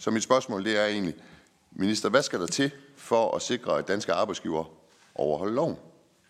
[0.00, 1.14] Så mit spørgsmål det er egentlig,
[1.72, 4.64] minister, hvad skal der til for at sikre, at danske arbejdsgiver
[5.14, 5.76] overholder loven?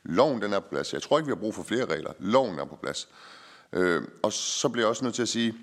[0.04, 0.92] Loven den er på plads.
[0.92, 2.12] Jeg tror ikke, vi har brug for flere regler.
[2.18, 3.08] Loven er på plads.
[3.72, 5.54] Øh, og så bliver jeg også nødt til at sige,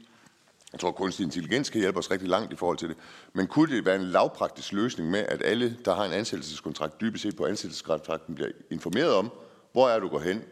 [0.71, 2.97] jeg tror, at kunstig intelligens kan hjælpe os rigtig langt i forhold til det.
[3.33, 7.23] Men kunne det være en lavpraktisk løsning med, at alle, der har en ansættelseskontrakt, dybest
[7.23, 9.31] set på ansættelseskontrakten, bliver informeret om,
[9.71, 10.43] hvor er du går hen,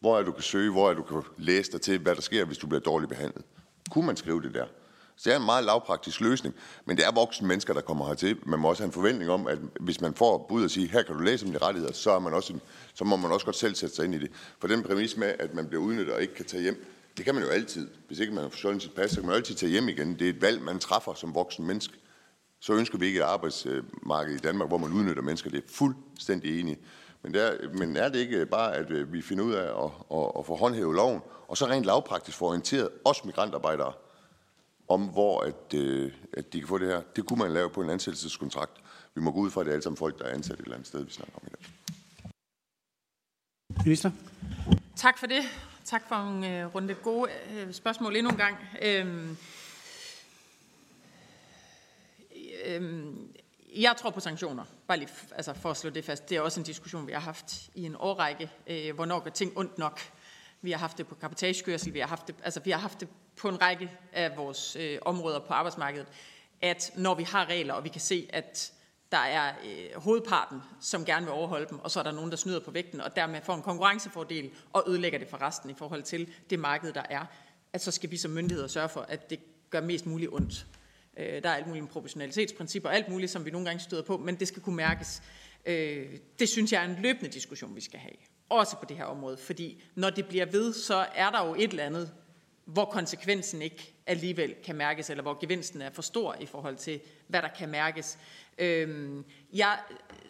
[0.00, 2.44] hvor er du kan søge, hvor er du kan læse dig til, hvad der sker,
[2.44, 3.44] hvis du bliver dårligt behandlet.
[3.90, 4.66] Kunne man skrive det der?
[5.22, 6.54] Så det er en meget lavpraktisk løsning,
[6.84, 8.36] men det er voksne mennesker, der kommer hertil.
[8.46, 11.02] Man må også have en forventning om, at hvis man får bud og siger, her
[11.02, 12.54] kan du læse om dine rettigheder, så, er man også,
[12.94, 14.30] så må man også godt selv sætte sig ind i det.
[14.58, 17.34] For den præmis med, at man bliver udnyttet og ikke kan tage hjem, det kan
[17.34, 17.88] man jo altid.
[18.06, 20.18] Hvis ikke man har forsøgt sit pas, så kan man altid tage hjem igen.
[20.18, 21.94] Det er et valg, man træffer som voksen menneske.
[22.60, 25.50] Så ønsker vi ikke et arbejdsmarked i Danmark, hvor man udnytter mennesker.
[25.50, 26.78] Det er fuldstændig enig.
[27.22, 30.30] Men, det men er det ikke bare, at øh, vi finder ud af at, at,
[30.38, 33.92] at få håndhævet loven, og så rent lavpraktisk få orienteret os migrantarbejdere
[34.92, 37.00] om, hvor at, øh, at de kan få det her?
[37.16, 38.72] Det kunne man lave på en ansættelseskontrakt.
[39.14, 40.60] Vi må gå ud fra, at det er alle sammen folk, der er ansat et
[40.60, 41.66] eller andet sted, vi snakker om i dag.
[43.84, 44.10] Minister?
[44.96, 45.42] Tak for det.
[45.84, 48.56] Tak for en øh, runde gode øh, spørgsmål endnu en gang.
[48.82, 49.36] Øhm,
[52.64, 53.34] øhm,
[53.76, 54.64] jeg tror på sanktioner.
[54.86, 56.28] Bare lige altså for at slå det fast.
[56.28, 58.50] Det er også en diskussion, vi har haft i en årrække.
[58.66, 60.00] Øh, hvornår går ting ondt nok?
[60.62, 61.94] Vi har haft det på kapitagekørsel.
[61.94, 64.98] Vi har haft det, altså, vi har haft det på en række af vores øh,
[65.02, 66.06] områder på arbejdsmarkedet.
[66.62, 68.72] At når vi har regler, og vi kan se, at
[69.12, 72.36] der er øh, hovedparten, som gerne vil overholde dem, og så er der nogen, der
[72.36, 76.02] snyder på vægten, og dermed får en konkurrencefordel og ødelægger det for resten i forhold
[76.02, 77.26] til det marked, der er,
[77.72, 80.66] at så skal vi som myndigheder sørge for, at det gør mest muligt ondt.
[81.16, 84.16] Øh, der er alt muligt proportionalitetsprincipper og alt muligt, som vi nogle gange støder på,
[84.16, 85.22] men det skal kunne mærkes.
[85.66, 86.06] Øh,
[86.38, 88.16] det synes jeg er en løbende diskussion, vi skal have.
[88.48, 91.70] Også på det her område, fordi når det bliver ved, så er der jo et
[91.70, 92.12] eller andet,
[92.72, 97.00] hvor konsekvensen ikke alligevel kan mærkes, eller hvor gevinsten er for stor i forhold til,
[97.26, 98.18] hvad der kan mærkes.
[98.58, 99.78] Øhm, jeg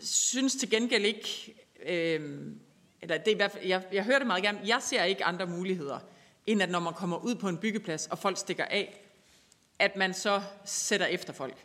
[0.01, 1.55] synes til gengæld ikke,
[1.86, 2.61] øhm,
[3.03, 5.24] eller det er i hvert fald, jeg, jeg hører det meget gerne, jeg ser ikke
[5.24, 5.99] andre muligheder,
[6.47, 9.01] end at når man kommer ud på en byggeplads, og folk stikker af,
[9.78, 11.57] at man så sætter efter folk.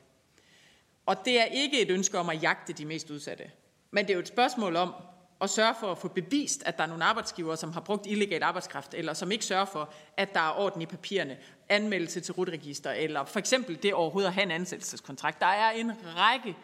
[1.05, 3.51] Og det er ikke et ønske om at jagte de mest udsatte,
[3.91, 4.93] men det er jo et spørgsmål om
[5.39, 8.43] og sørge for at få bevist, at der er nogle arbejdsgivere, som har brugt illegal
[8.43, 11.37] arbejdskraft, eller som ikke sørger for, at der er orden i papirerne,
[11.69, 15.39] anmeldelse til rutregister, eller for eksempel det overhovedet at have en ansættelseskontrakt.
[15.39, 16.55] Der er en række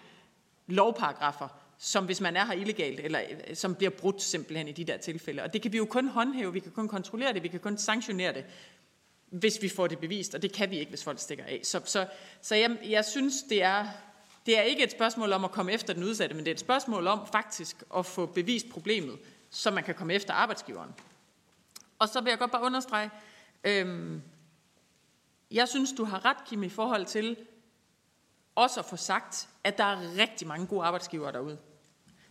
[0.68, 1.48] lovparagrafer,
[1.78, 4.98] som hvis man er her illegalt, eller øh, som bliver brudt simpelthen i de der
[4.98, 5.44] tilfælde.
[5.44, 7.78] Og det kan vi jo kun håndhæve, vi kan kun kontrollere det, vi kan kun
[7.78, 8.46] sanktionere det,
[9.30, 11.60] hvis vi får det bevist, og det kan vi ikke, hvis folk stikker af.
[11.64, 12.08] Så, så,
[12.42, 13.88] så jeg, jeg synes, det er,
[14.46, 16.60] det er ikke et spørgsmål om at komme efter den udsatte, men det er et
[16.60, 19.20] spørgsmål om faktisk at få bevist problemet,
[19.50, 20.94] så man kan komme efter arbejdsgiveren.
[22.00, 23.10] Og så vil jeg godt bare understrege,
[23.64, 24.22] øhm,
[25.52, 27.38] jeg synes, du har ret, Kim, i forhold til
[28.56, 31.58] også at få sagt, at der er rigtig mange gode arbejdsgivere derude.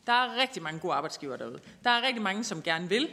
[0.07, 1.61] Der er rigtig mange gode arbejdsgivere derude.
[1.85, 3.11] Der er rigtig mange, som gerne vil,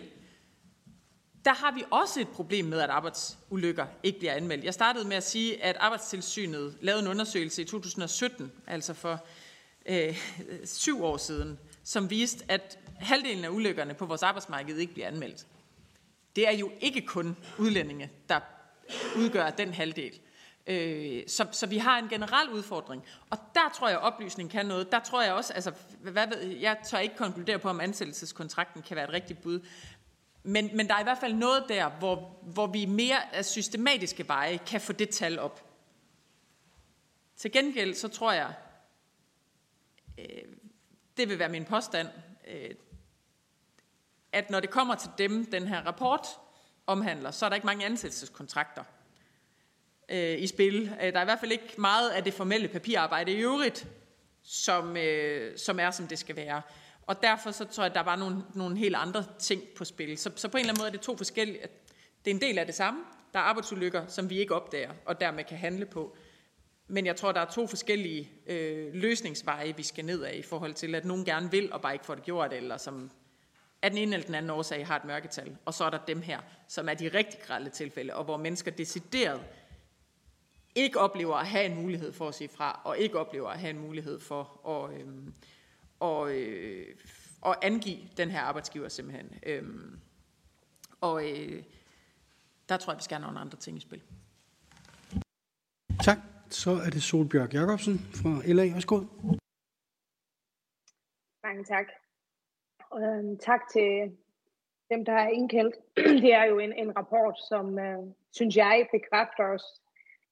[1.46, 4.64] der har vi også et problem med, at arbejdsulykker ikke bliver anmeldt.
[4.64, 9.26] Jeg startede med at sige, at Arbejdstilsynet lavede en undersøgelse i 2017, altså for
[9.86, 10.18] øh,
[10.66, 15.46] syv år siden, som viste, at halvdelen af ulykkerne på vores arbejdsmarked ikke bliver anmeldt.
[16.36, 18.40] Det er jo ikke kun udlændinge, der
[19.18, 20.20] udgør den halvdel.
[20.68, 23.04] Øh, så, så vi har en generel udfordring.
[23.30, 24.92] Og der tror jeg, at oplysning kan noget.
[24.92, 28.96] Der tror jeg også, altså, hvad ved, jeg tør ikke konkludere på, om ansættelseskontrakten kan
[28.96, 29.60] være et rigtigt bud.
[30.44, 34.28] Men, men der er i hvert fald noget der, hvor, hvor vi mere af systematiske
[34.28, 35.66] veje kan få det tal op.
[37.36, 38.54] Til gengæld så tror jeg,
[40.18, 40.44] øh,
[41.18, 42.08] det vil være min påstand,
[42.48, 42.76] øh,
[44.32, 46.28] at når det kommer til dem, den her rapport
[46.88, 48.84] omhandler, så er der ikke mange ansættelseskontrakter
[50.10, 50.96] øh, i spil.
[51.02, 53.88] Øh, der er i hvert fald ikke meget af det formelle papirarbejde i øvrigt,
[54.44, 56.62] som, øh, som er, som det skal være.
[57.10, 60.18] Og derfor så tror jeg, at der var nogle, nogle helt andre ting på spil.
[60.18, 61.60] Så, så på en eller anden måde er det to forskellige.
[62.26, 63.00] Det er en del af det samme.
[63.34, 66.16] Der er arbejdsulykker, som vi ikke opdager, og dermed kan handle på.
[66.88, 70.74] Men jeg tror, der er to forskellige øh, løsningsveje, vi skal ned af i forhold
[70.74, 73.12] til, at nogen gerne vil, og bare ikke får det gjort, eller som
[73.82, 75.58] af den ene eller den anden årsag har et mørketal.
[75.66, 78.72] Og så er der dem her, som er de rigtig grælde tilfælde, og hvor mennesker
[78.72, 79.42] decideret
[80.76, 83.70] ikke oplever at have en mulighed for at sige fra, og ikke oplever at have
[83.70, 85.08] en mulighed for at, Øh,
[86.00, 86.96] og, øh,
[87.42, 89.40] og angive den her arbejdsgiver simpelthen.
[89.46, 90.00] Øhm,
[91.02, 91.64] og øh,
[92.70, 94.02] der tror jeg, vi skal have nogle andre ting i spil.
[96.04, 96.18] Tak.
[96.50, 98.74] Så er det Solbjørg Jacobsen fra LA.
[98.74, 98.98] Værsgo.
[101.44, 101.86] Mange tak.
[102.90, 104.18] Og øhm, tak til
[104.92, 105.76] dem, der har indkaldt.
[106.24, 109.66] Det er jo en, en rapport, som, øh, synes jeg, bekræfter os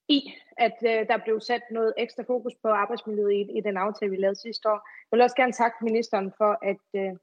[0.08, 4.12] i, at øh, der blev sat noget ekstra fokus på arbejdsmiljøet i, i den aftale,
[4.12, 4.80] vi lavede sidste år.
[5.12, 7.14] Jeg vil også gerne takke ministeren for at øh,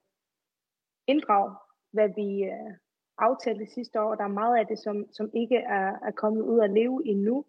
[1.06, 1.54] inddrage,
[1.92, 2.72] hvad vi øh,
[3.18, 4.14] aftalte sidste år.
[4.14, 7.44] Der er meget af det, som, som ikke er, er kommet ud at leve endnu.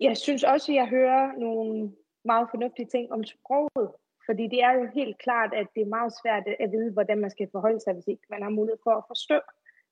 [0.00, 1.92] Jeg synes også, at jeg hører nogle
[2.24, 3.90] meget fornuftige ting om sproget,
[4.26, 7.30] fordi det er jo helt klart, at det er meget svært at vide, hvordan man
[7.30, 9.40] skal forholde sig, hvis ikke man har mulighed for at forstå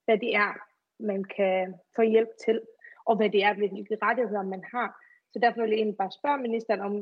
[0.04, 0.52] hvad det er,
[0.98, 2.60] man kan få hjælp til,
[3.04, 4.88] og hvad det er, hvilke rettigheder man har.
[5.32, 6.92] Så derfor vil jeg egentlig bare spørge ministeren, om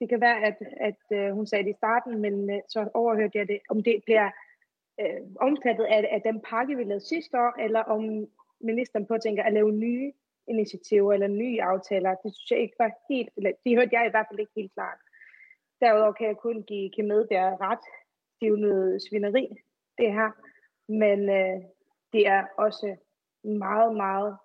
[0.00, 3.38] det kan være, at, at øh, hun sagde det i starten, men øh, så overhørte
[3.38, 4.30] jeg det, om det bliver
[5.00, 8.28] øh, omfattet af, af den pakke, vi lavede sidste år, eller om
[8.60, 10.12] ministeren påtænker at lave nye
[10.48, 12.14] initiativer eller nye aftaler.
[12.14, 14.74] Det synes jeg ikke var helt, eller det hørte jeg i hvert fald ikke helt
[14.74, 14.98] klart.
[15.80, 17.84] Derudover kan jeg kun give Kim Edberg ret.
[18.40, 19.46] Det er jo noget svineri,
[19.98, 20.30] det her.
[20.88, 21.62] Men øh,
[22.12, 22.96] det er også
[23.44, 24.36] meget, meget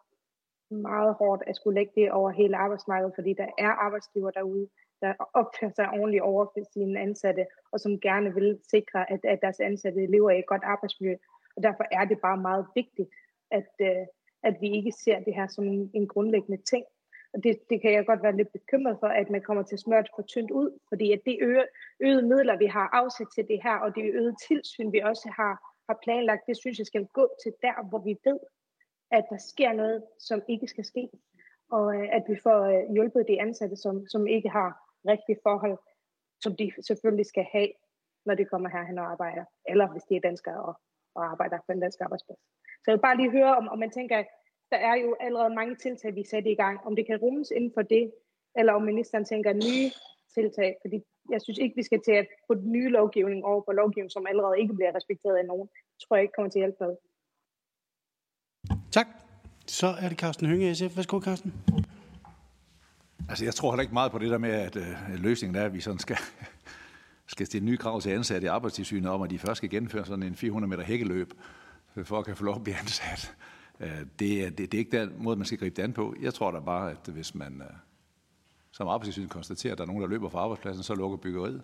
[0.81, 4.67] meget hårdt at skulle lægge det over hele arbejdsmarkedet, fordi der er arbejdsgiver derude,
[5.01, 9.39] der opfører sig ordentligt over for sine ansatte, og som gerne vil sikre, at, at
[9.41, 11.15] deres ansatte lever i et godt arbejdsmiljø.
[11.55, 13.09] Og derfor er det bare meget vigtigt,
[13.51, 14.05] at, øh,
[14.43, 16.85] at vi ikke ser det her som en, en grundlæggende ting.
[17.33, 19.79] Og det, det kan jeg godt være lidt bekymret for, at man kommer til at
[19.79, 21.65] smøre for tyndt ud, fordi at det øge,
[21.99, 25.53] øgede midler, vi har afsat til det her, og det øgede tilsyn, vi også har,
[25.89, 28.39] har planlagt, det synes jeg skal gå til der, hvor vi ved,
[29.17, 31.09] at der sker noget, som ikke skal ske,
[31.71, 34.69] og øh, at vi får øh, hjulpet de ansatte, som, som ikke har
[35.07, 35.77] rigtige forhold,
[36.41, 37.69] som de selvfølgelig skal have,
[38.25, 40.75] når de kommer herhen og arbejder, eller hvis de er danskere og,
[41.15, 42.39] og arbejder på en dansk arbejdsplads.
[42.81, 44.27] Så jeg vil bare lige høre, om, om man tænker, at
[44.71, 47.71] der er jo allerede mange tiltag, vi sætter i gang, om det kan rummes inden
[47.73, 48.13] for det,
[48.55, 49.89] eller om ministeren tænker nye
[50.35, 50.97] tiltag, fordi
[51.29, 54.59] jeg synes ikke, vi skal til at få nye lovgivning over på lovgivning, som allerede
[54.59, 55.67] ikke bliver respekteret af nogen.
[55.93, 56.97] Det tror jeg ikke kommer til at hjælpe noget.
[58.93, 59.07] Tak.
[59.67, 60.97] Så er det Carsten Hønge, SF.
[60.97, 61.53] Værsgo, Carsten.
[63.29, 65.73] Altså, jeg tror heller ikke meget på det der med, at øh, løsningen er, at
[65.73, 66.17] vi sådan skal,
[67.33, 70.23] skal stille nye krav til ansatte i arbejdstilsynet om, at de først skal gennemføre sådan
[70.23, 71.33] en 400 meter hækkeløb,
[71.95, 73.35] øh, for at kan få lov at blive ansat.
[73.79, 76.15] Øh, det, er, det, det er ikke den måde, man skal gribe det an på.
[76.21, 77.73] Jeg tror da bare, at hvis man øh,
[78.71, 81.61] som arbejdstilsynet konstaterer, at der er nogen, der løber fra arbejdspladsen, så lukker byggeriet.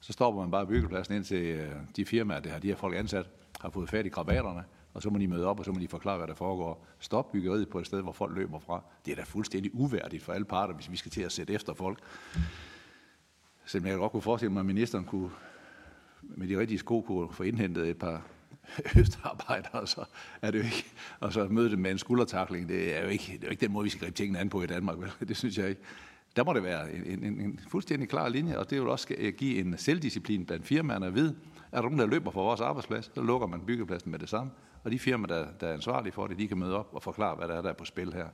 [0.00, 2.96] Så stopper man bare byggepladsen ind til øh, de firmaer, det har de her folk
[2.96, 3.26] ansat,
[3.60, 4.64] har fået fat i krabaterne,
[4.94, 6.86] og så må de møde op, og så må de forklare, hvad der foregår.
[6.98, 8.82] Stop byggeriet på et sted, hvor folk løber fra.
[9.06, 11.74] Det er da fuldstændig uværdigt for alle parter, hvis vi skal til at sætte efter
[11.74, 11.98] folk.
[13.64, 15.30] Så jeg godt kunne forestille mig, at ministeren kunne,
[16.22, 18.22] med de rigtige sko kunne få indhentet et par
[19.00, 20.04] østarbejdere, så
[20.42, 20.84] er det jo ikke,
[21.20, 23.60] og så møde dem med en skuldertakling, det er jo ikke, det er jo ikke
[23.60, 25.28] den måde, vi skal gribe tingene an på i Danmark, vel?
[25.28, 25.80] det synes jeg ikke.
[26.36, 29.58] Der må det være en, en, en fuldstændig klar linje, og det vil også give
[29.58, 31.36] en selvdisciplin blandt firmaerne at vide,
[31.72, 34.50] er der nogen, der løber fra vores arbejdsplads, så lukker man byggepladsen med det samme.
[34.84, 37.34] Og de firmaer, der, der er ansvarlige for det, de kan møde op og forklare,
[37.34, 38.28] hvad der er, der er på spil her.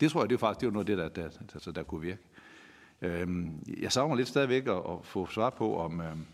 [0.00, 1.82] Det tror jeg, det er faktisk det er noget af det, der, der, der, der
[1.82, 2.22] kunne virke.
[3.02, 6.26] Øhm, jeg savner lidt stadigvæk at, at få svar på, om, øhm,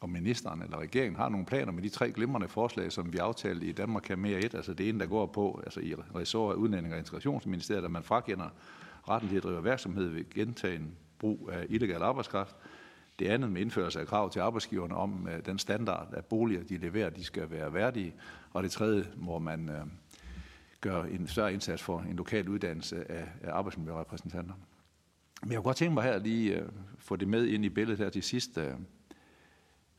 [0.00, 3.66] om ministeren eller regeringen har nogle planer med de tre glimrende forslag, som vi aftalte
[3.66, 4.54] i Danmark kan mere et.
[4.54, 8.02] Altså det ene, der går på altså i ressort af Udlænding og Integrationsministeriet, at man
[8.02, 8.48] frakender
[9.08, 12.56] retten til at drive virksomhed ved gentagen brug af illegal arbejdskraft.
[13.18, 16.76] Det andet med indførelse af krav til arbejdsgiverne om øh, den standard af boliger, de
[16.76, 18.14] leverer, de skal være værdige.
[18.50, 19.86] Og det tredje, hvor man øh,
[20.80, 24.54] gør en større indsats for en lokal uddannelse af, af arbejdsmiljørepræsentanter.
[25.42, 27.98] Men jeg kunne godt tænke mig her lige øh, få det med ind i billedet
[27.98, 28.58] her til sidst.
[28.58, 28.74] Øh,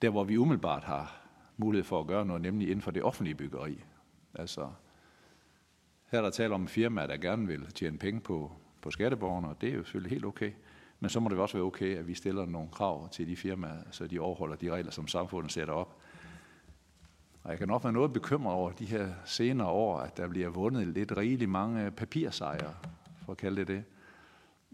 [0.01, 1.24] der, hvor vi umiddelbart har
[1.57, 3.84] mulighed for at gøre noget, nemlig inden for det offentlige byggeri.
[4.34, 4.70] Altså,
[6.11, 8.51] her er der tale om firmaer, firma, der gerne vil tjene penge på,
[8.82, 10.51] på skatteborgerne, og det er jo selvfølgelig helt okay.
[11.04, 13.78] Men så må det også være okay, at vi stiller nogle krav til de firmaer,
[13.91, 15.97] så de overholder de regler, som samfundet sætter op.
[17.43, 20.49] Og jeg kan nok være noget bekymret over de her senere år, at der bliver
[20.49, 22.74] vundet lidt rigeligt mange papirsejre,
[23.26, 23.84] for at kalde det det.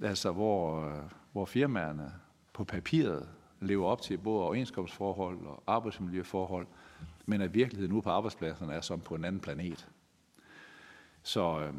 [0.01, 2.13] Altså hvor, øh, hvor firmaerne
[2.53, 6.67] på papiret lever op til både overenskomstforhold og arbejdsmiljøforhold,
[7.25, 9.87] men at virkeligheden nu på arbejdspladserne er som på en anden planet.
[11.23, 11.73] Så øh,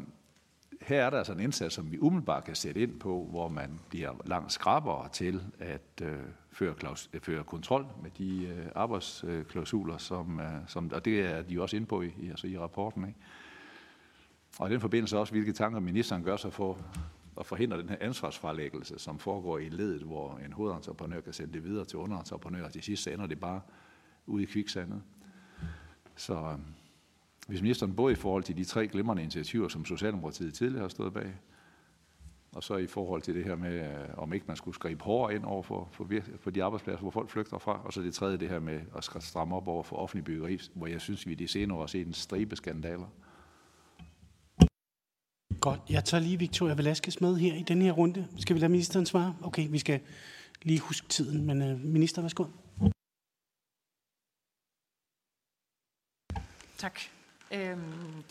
[0.81, 3.79] her er der altså en indsats, som vi umiddelbart kan sætte ind på, hvor man
[3.89, 6.19] bliver langt skrabbere til at øh,
[6.51, 11.41] føre, klaus, øh, føre kontrol med de øh, arbejdsklausuler, som, øh, som, og det er
[11.41, 13.07] de også inde på i, altså i rapporten.
[13.07, 13.19] Ikke?
[14.59, 16.77] Og i den forbindelse også, hvilke tanker ministeren gør sig for
[17.39, 21.63] at forhindre den her ansvarsfralæggelse, som foregår i ledet, hvor en hovedentreprenør kan sende det
[21.63, 23.61] videre til underentreprenører, og til sidst ender det bare
[24.25, 25.01] ude i kviksandet.
[26.15, 26.57] Så øh,
[27.47, 31.13] hvis ministeren både i forhold til de tre glimrende initiativer, som Socialdemokratiet tidligere har stået
[31.13, 31.33] bag,
[32.51, 35.35] og så i forhold til det her med, øh, om ikke man skulle skrive hårdere
[35.35, 36.07] ind over for, for,
[36.39, 39.23] for de arbejdspladser, hvor folk flygter fra, og så det tredje, det her med at
[39.23, 42.07] stramme op over for offentlig byggeri, hvor jeg synes, vi de senere år har set
[42.07, 43.07] en stribe skandaler.
[45.61, 45.79] Godt.
[45.89, 48.27] Jeg tager lige Victoria Velasquez med her i den her runde.
[48.37, 49.35] Skal vi lade ministeren svare?
[49.43, 49.99] Okay, vi skal
[50.61, 52.45] lige huske tiden, men uh, minister, værsgo.
[56.77, 56.99] Tak.
[57.53, 58.23] Øhm.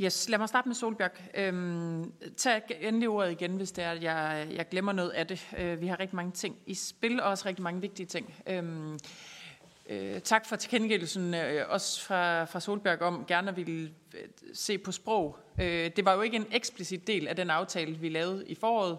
[0.00, 1.10] Yes, lad mig starte med Solbjerg.
[1.34, 5.48] Øhm, tag endelig ordet igen, hvis det er, at jeg, jeg glemmer noget af det.
[5.58, 8.34] Øh, vi har rigtig mange ting i spil, og også rigtig mange vigtige ting.
[8.46, 8.98] Øhm,
[9.88, 14.78] øh, tak for tilkendegivelsen, øh, også fra, fra Solbjerg om gerne at ville øh, se
[14.78, 15.38] på sprog.
[15.60, 18.98] Øh, det var jo ikke en eksplicit del af den aftale, vi lavede i foråret,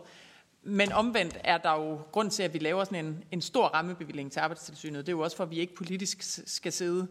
[0.64, 4.32] men omvendt er der jo grund til, at vi laver sådan en, en stor rammebevilling
[4.32, 5.05] til arbejdstilsynet.
[5.05, 7.07] Det er jo også for, at vi ikke politisk skal sidde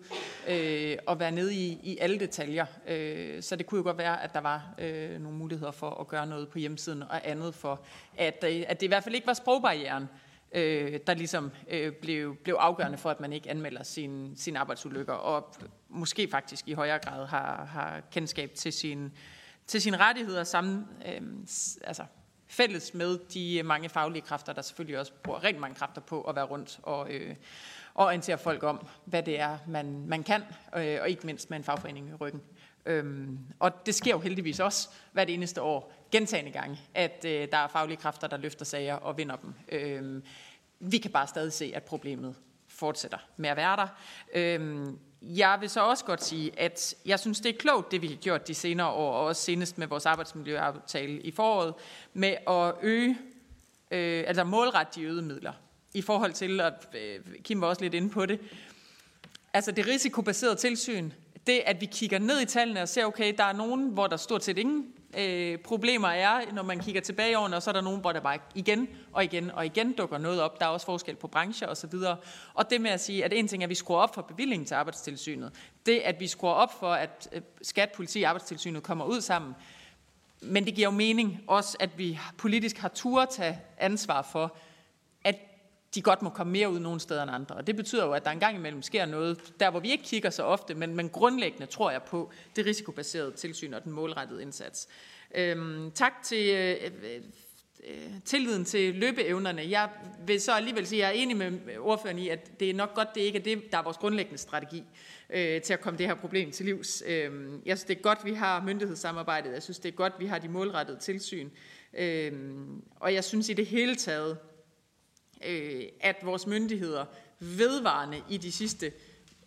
[0.48, 2.66] øh, og være nede i, i alle detaljer.
[2.88, 6.08] Øh, så det kunne jo godt være, at der var øh, nogle muligheder for at
[6.08, 7.80] gøre noget på hjemmesiden og andet for,
[8.16, 10.08] at, øh, at det i hvert fald ikke var sprogbarrieren,
[10.52, 15.12] øh, der ligesom øh, blev, blev afgørende for, at man ikke anmelder sine sin arbejdsulykker,
[15.12, 15.54] og
[15.88, 19.12] måske faktisk i højere grad har, har kendskab til sin
[19.66, 21.20] til sine rettigheder sammen, øh,
[21.84, 22.04] altså
[22.50, 26.36] fælles med de mange faglige kræfter, der selvfølgelig også bruger rigtig mange kræfter på at
[26.36, 27.34] være rundt og, øh,
[27.94, 30.42] og orientere folk om, hvad det er, man, man kan,
[30.76, 32.42] øh, og ikke mindst med en fagforening i ryggen.
[32.86, 37.58] Øhm, og det sker jo heldigvis også hvert eneste år, gentagende gange, at øh, der
[37.58, 39.54] er faglige kræfter, der løfter sager og vinder dem.
[39.68, 40.22] Øhm,
[40.80, 42.34] vi kan bare stadig se, at problemet
[42.68, 43.86] fortsætter med at være der.
[44.34, 48.06] Øhm, jeg vil så også godt sige, at jeg synes, det er klogt, det vi
[48.06, 51.74] har gjort de senere år, og også senest med vores arbejdsmiljøaftale i foråret,
[52.12, 53.18] med at øge,
[53.90, 55.52] øh, altså målrette de øgede midler.
[55.94, 58.40] I forhold til, at øh, Kim var også lidt inde på det,
[59.52, 61.10] altså det risikobaserede tilsyn,
[61.46, 64.16] det at vi kigger ned i tallene og ser, okay, der er nogen, hvor der
[64.16, 67.72] stort set ingen øh, problemer er, når man kigger tilbage i årene, og så er
[67.72, 70.60] der nogen, hvor der bare igen og igen og igen dukker noget op.
[70.60, 71.94] Der er også forskel på brancher osv.
[71.94, 72.16] Og,
[72.54, 74.66] og det med at sige, at en ting er, at vi skruer op for bevillingen
[74.66, 75.52] til arbejdstilsynet.
[75.86, 79.54] Det, at vi skruer op for, at øh, skat, politi og arbejdstilsynet kommer ud sammen.
[80.42, 84.56] Men det giver jo mening også, at vi politisk har tur tage ansvar for,
[85.94, 87.54] de godt må komme mere ud nogle steder end andre.
[87.54, 90.30] Og det betyder jo, at der engang imellem sker noget, der hvor vi ikke kigger
[90.30, 94.88] så ofte, men, men grundlæggende tror jeg på det risikobaserede tilsyn og den målrettede indsats.
[95.34, 97.20] Øhm, tak til øh, øh,
[97.88, 99.70] øh, tilliden til løbeevnerne.
[99.70, 99.88] Jeg
[100.26, 102.94] vil så alligevel sige, at jeg er enig med ordføreren i, at det er nok
[102.94, 104.84] godt, det ikke er det, der er vores grundlæggende strategi
[105.30, 107.02] øh, til at komme det her problem til livs.
[107.06, 107.32] Øh,
[107.66, 109.52] jeg synes, det er godt, vi har myndighedssamarbejdet.
[109.52, 111.50] Jeg synes, det er godt, vi har de målrettede tilsyn.
[111.94, 112.32] Øh,
[112.96, 114.38] og jeg synes i det hele taget,
[115.46, 117.04] øh, at vores myndigheder
[117.38, 118.92] vedvarende i de sidste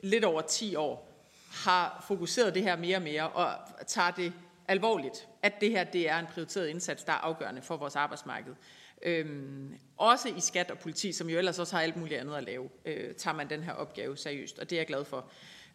[0.01, 1.09] lidt over 10 år
[1.51, 3.55] har fokuseret det her mere og mere og
[3.87, 4.33] tager det
[4.67, 8.53] alvorligt, at det her det er en prioriteret indsats, der er afgørende for vores arbejdsmarked.
[9.01, 12.43] Øhm, også i skat og politi, som jo ellers også har alt muligt andet at
[12.43, 15.25] lave, øh, tager man den her opgave seriøst, og det er jeg glad for.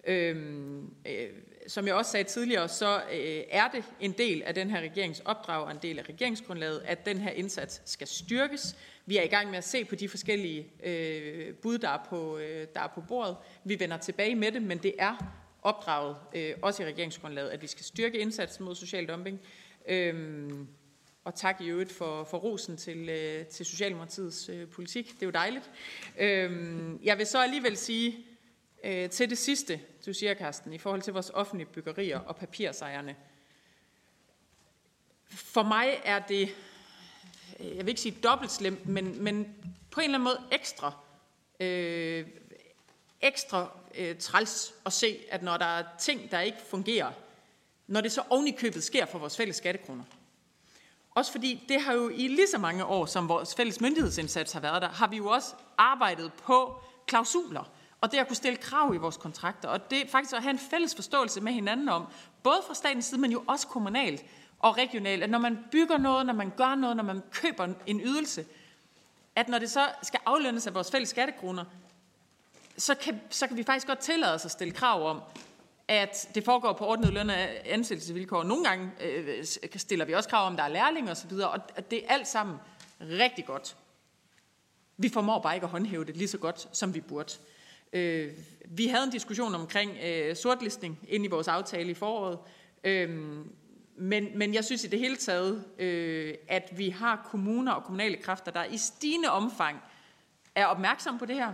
[0.05, 1.29] Øhm, øh,
[1.69, 5.21] som jeg også sagde tidligere, så øh, er det en del af den her regerings
[5.25, 8.77] opdrag og en del af regeringsgrundlaget, at den her indsats skal styrkes.
[9.07, 12.39] Vi er i gang med at se på de forskellige øh, bud, der er, på,
[12.39, 13.37] øh, der er på bordet.
[13.65, 15.17] Vi vender tilbage med det, men det er
[15.63, 19.41] opdraget, øh, også i regeringsgrundlaget, at vi skal styrke indsatsen mod social dumping.
[19.89, 20.69] Øhm,
[21.25, 25.07] og tak i øvrigt for, for rosen til, øh, til Socialdemokratiets øh, politik.
[25.15, 25.71] Det er jo dejligt.
[26.19, 28.27] Øhm, jeg vil så alligevel sige
[28.85, 33.17] øh, til det sidste, du siger, Karsten, i forhold til vores offentlige byggerier og papirsejerne.
[35.31, 36.55] For mig er det
[37.61, 39.55] jeg vil ikke sige dobbelt slemt, men, men
[39.91, 40.93] på en eller anden måde ekstra,
[41.61, 42.27] øh,
[43.21, 47.13] ekstra øh, træls at se, at når der er ting, der ikke fungerer,
[47.87, 50.05] når det så oven i købet sker for vores fælles skattekroner.
[51.11, 54.61] Også fordi det har jo i lige så mange år, som vores fælles myndighedsindsats har
[54.61, 58.95] været der, har vi jo også arbejdet på klausuler, og det at kunne stille krav
[58.95, 62.07] i vores kontrakter, og det faktisk at have en fælles forståelse med hinanden om,
[62.43, 64.25] både fra statens side, men jo også kommunalt,
[64.59, 68.01] og regionalt, at når man bygger noget, når man gør noget, når man køber en
[68.01, 68.45] ydelse,
[69.37, 71.65] at når det så skal aflønnes af vores fælles skattekroner,
[72.77, 75.23] så kan, så kan vi faktisk godt tillade os at stille krav om,
[75.89, 78.43] at det foregår på ordnet løn og ansættelsesvilkår.
[78.43, 79.45] Nogle gange øh,
[79.77, 82.29] stiller vi også krav om, der er lærlinge og så videre, og det er alt
[82.29, 82.57] sammen
[83.01, 83.77] rigtig godt.
[84.97, 87.33] Vi formår bare ikke at håndhæve det lige så godt, som vi burde.
[87.93, 88.33] Øh,
[88.69, 92.39] vi havde en diskussion omkring øh, sortlistning ind i vores aftale i foråret.
[92.85, 93.11] Øh,
[93.97, 98.17] men, men jeg synes i det hele taget, øh, at vi har kommuner og kommunale
[98.17, 99.81] kræfter, der i stigende omfang
[100.55, 101.53] er opmærksom på det her,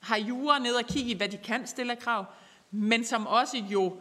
[0.00, 2.24] har jure ned og kigge i, hvad de kan stille af krav,
[2.70, 3.96] men som også jo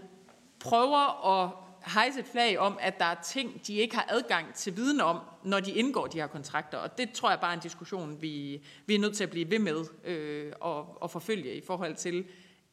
[0.59, 1.51] prøver at
[1.87, 5.19] hejse et flag om, at der er ting, de ikke har adgang til viden om,
[5.43, 6.77] når de indgår de her kontrakter.
[6.77, 9.51] Og det tror jeg bare er en diskussion, vi, vi er nødt til at blive
[9.51, 12.25] ved med øh, og, og forfølge i forhold til,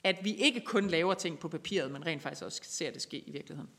[0.05, 3.17] at vi ikke kun laver ting på papiret, men rent faktisk også ser det ske
[3.17, 3.71] i virkeligheden.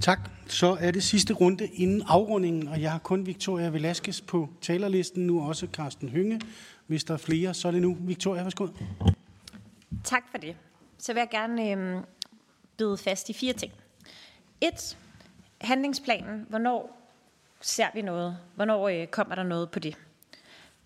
[0.00, 0.18] Tak.
[0.46, 5.26] Så er det sidste runde inden afrundingen, og jeg har kun Victoria Velasquez på talerlisten,
[5.26, 6.40] nu også Carsten Hynge.
[6.86, 7.96] Hvis der er flere, så er det nu.
[8.00, 8.68] Victoria, værsgo.
[10.04, 10.56] Tak for det.
[10.98, 12.02] Så vil jeg gerne øh,
[12.76, 13.72] byde fast i fire ting.
[14.60, 14.96] Et,
[15.60, 16.46] handlingsplanen.
[16.48, 17.00] Hvornår
[17.60, 18.38] ser vi noget?
[18.54, 19.96] Hvornår øh, kommer der noget på det?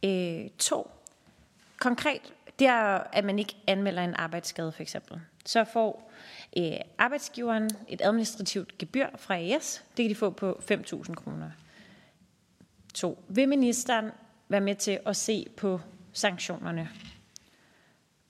[0.05, 0.91] Øh, to,
[1.79, 5.21] konkret, det er, at man ikke anmelder en arbejdsskade for eksempel.
[5.45, 6.13] Så får
[6.57, 9.85] øh, arbejdsgiveren et administrativt gebyr fra AS.
[9.97, 11.51] Det kan de få på 5.000 kroner.
[12.95, 14.11] To, vil ministeren
[14.49, 15.81] være med til at se på
[16.13, 16.89] sanktionerne?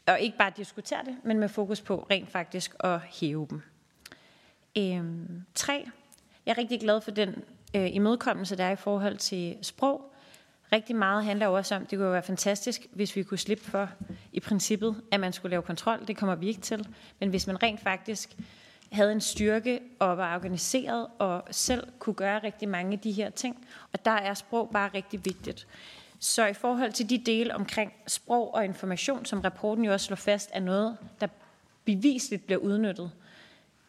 [0.09, 3.62] Og ikke bare diskutere det, men med fokus på rent faktisk at hæve dem.
[4.78, 5.88] Øhm, tre,
[6.46, 7.44] jeg er rigtig glad for den
[7.74, 10.12] øh, imødekommelse, der er i forhold til sprog.
[10.72, 13.88] Rigtig meget handler også om, det kunne være fantastisk, hvis vi kunne slippe for
[14.32, 16.06] i princippet, at man skulle lave kontrol.
[16.06, 16.88] Det kommer vi ikke til.
[17.20, 18.36] Men hvis man rent faktisk
[18.92, 23.30] havde en styrke og var organiseret og selv kunne gøre rigtig mange af de her
[23.30, 23.66] ting.
[23.92, 25.66] Og der er sprog bare rigtig vigtigt.
[26.19, 30.16] Så i forhold til de dele omkring sprog og information, som rapporten jo også slår
[30.16, 31.27] fast, er noget, der
[31.85, 33.11] bevisligt bliver udnyttet.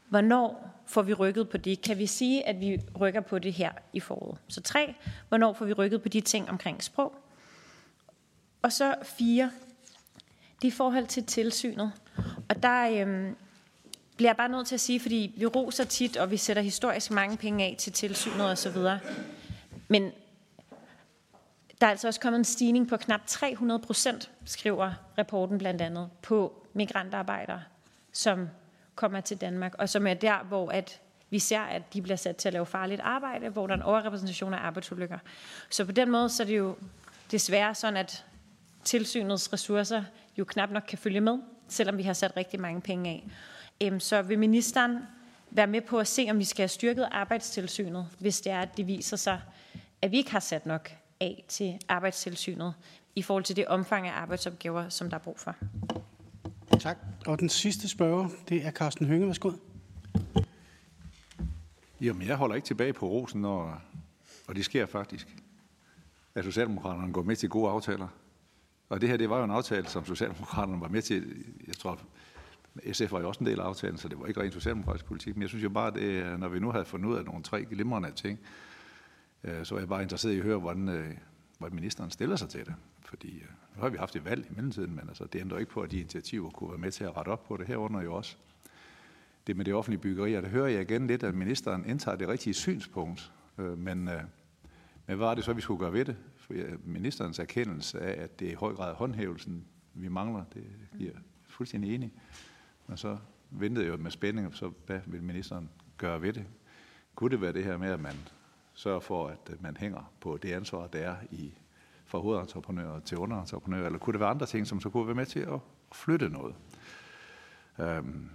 [0.10, 1.82] Hvornår får vi rykket på det?
[1.82, 4.38] Kan vi sige, at vi rykker på det her i foråret?
[4.48, 4.96] Så tre,
[5.30, 7.16] hvornår får vi rykket på de ting omkring sprog?
[8.62, 9.52] Og så fire,
[10.62, 11.92] det er i forhold til tilsynet.
[12.50, 13.36] Og der øhm,
[14.18, 17.12] bliver jeg bare nødt til at sige, fordi vi roser tit, og vi sætter historisk
[17.12, 18.78] mange penge af til tilsynet osv.
[19.88, 20.12] Men
[21.82, 26.10] der er altså også kommet en stigning på knap 300 procent, skriver rapporten blandt andet,
[26.22, 27.62] på migrantarbejdere,
[28.12, 28.50] som
[28.96, 32.36] kommer til Danmark, og som er der, hvor at vi ser, at de bliver sat
[32.36, 35.18] til at lave farligt arbejde, hvor der er en overrepræsentation af arbejdsulykker.
[35.70, 36.76] Så på den måde så er det jo
[37.32, 38.26] desværre sådan, at
[38.84, 40.04] tilsynets ressourcer
[40.38, 43.28] jo knap nok kan følge med, selvom vi har sat rigtig mange penge af.
[43.82, 44.98] Øhm, så vil ministeren
[45.52, 48.78] være med på at se, om vi skal have styrket arbejdstilsynet, hvis det er, at
[48.78, 49.42] det viser sig,
[50.02, 52.74] at vi ikke har sat nok af til arbejdstilsynet
[53.16, 55.56] i forhold til det omfang af arbejdsopgaver, som der er brug for.
[56.80, 56.98] Tak.
[57.26, 59.28] Og den sidste spørger, det er Carsten Hønge.
[59.28, 59.52] Værsgo.
[62.02, 63.74] Jamen, jeg holder ikke tilbage på rosen, og,
[64.48, 65.28] og det sker faktisk,
[66.36, 68.08] at Socialdemokraterne går med til gode aftaler.
[68.90, 71.46] Og det her, det var jo en aftale, som Socialdemokraterne var med til.
[71.68, 72.00] Jeg tror,
[72.92, 75.36] SF var jo også en del af aftalen, så det var ikke rent socialdemokratisk politik.
[75.36, 77.66] Men jeg synes jo bare, at når vi nu havde fundet ud af nogle tre
[77.66, 78.40] glimrende ting,
[79.44, 81.18] Øh, så er jeg bare interesseret i at høre, hvordan, øh,
[81.58, 82.76] hvordan ministeren stiller sig til det.
[83.06, 85.72] Fordi øh, nu har vi haft et valg i mellemtiden, men altså, det ændrer ikke
[85.72, 88.14] på, at de initiativer kunne være med til at rette op på det herunder jo
[88.14, 88.38] også.
[89.48, 92.28] Det med det offentlige byggeri, og det hører jeg igen lidt, at ministeren indtager det
[92.28, 93.32] rigtige synspunkt.
[93.58, 94.08] Men, men
[95.06, 96.16] hvad var det så, vi skulle gøre ved det?
[96.38, 96.54] For
[96.86, 100.64] ministerens erkendelse af, at det er i høj grad håndhævelsen, vi mangler, det
[100.98, 101.12] giver
[101.48, 102.14] fuldstændig enig.
[102.88, 103.18] Men så
[103.50, 106.46] ventede jeg jo med spænding, så hvad vil ministeren gøre ved det?
[107.16, 108.16] Kunne det være det her med, at man
[108.80, 111.54] sørge for, at øh, man hænger på det ansvar, der er i
[112.06, 115.26] fra hovedentreprenører til underentreprenører, eller kunne det være andre ting, som så kunne være med
[115.26, 115.60] til at
[115.92, 116.56] flytte noget?
[117.80, 118.30] Øhm,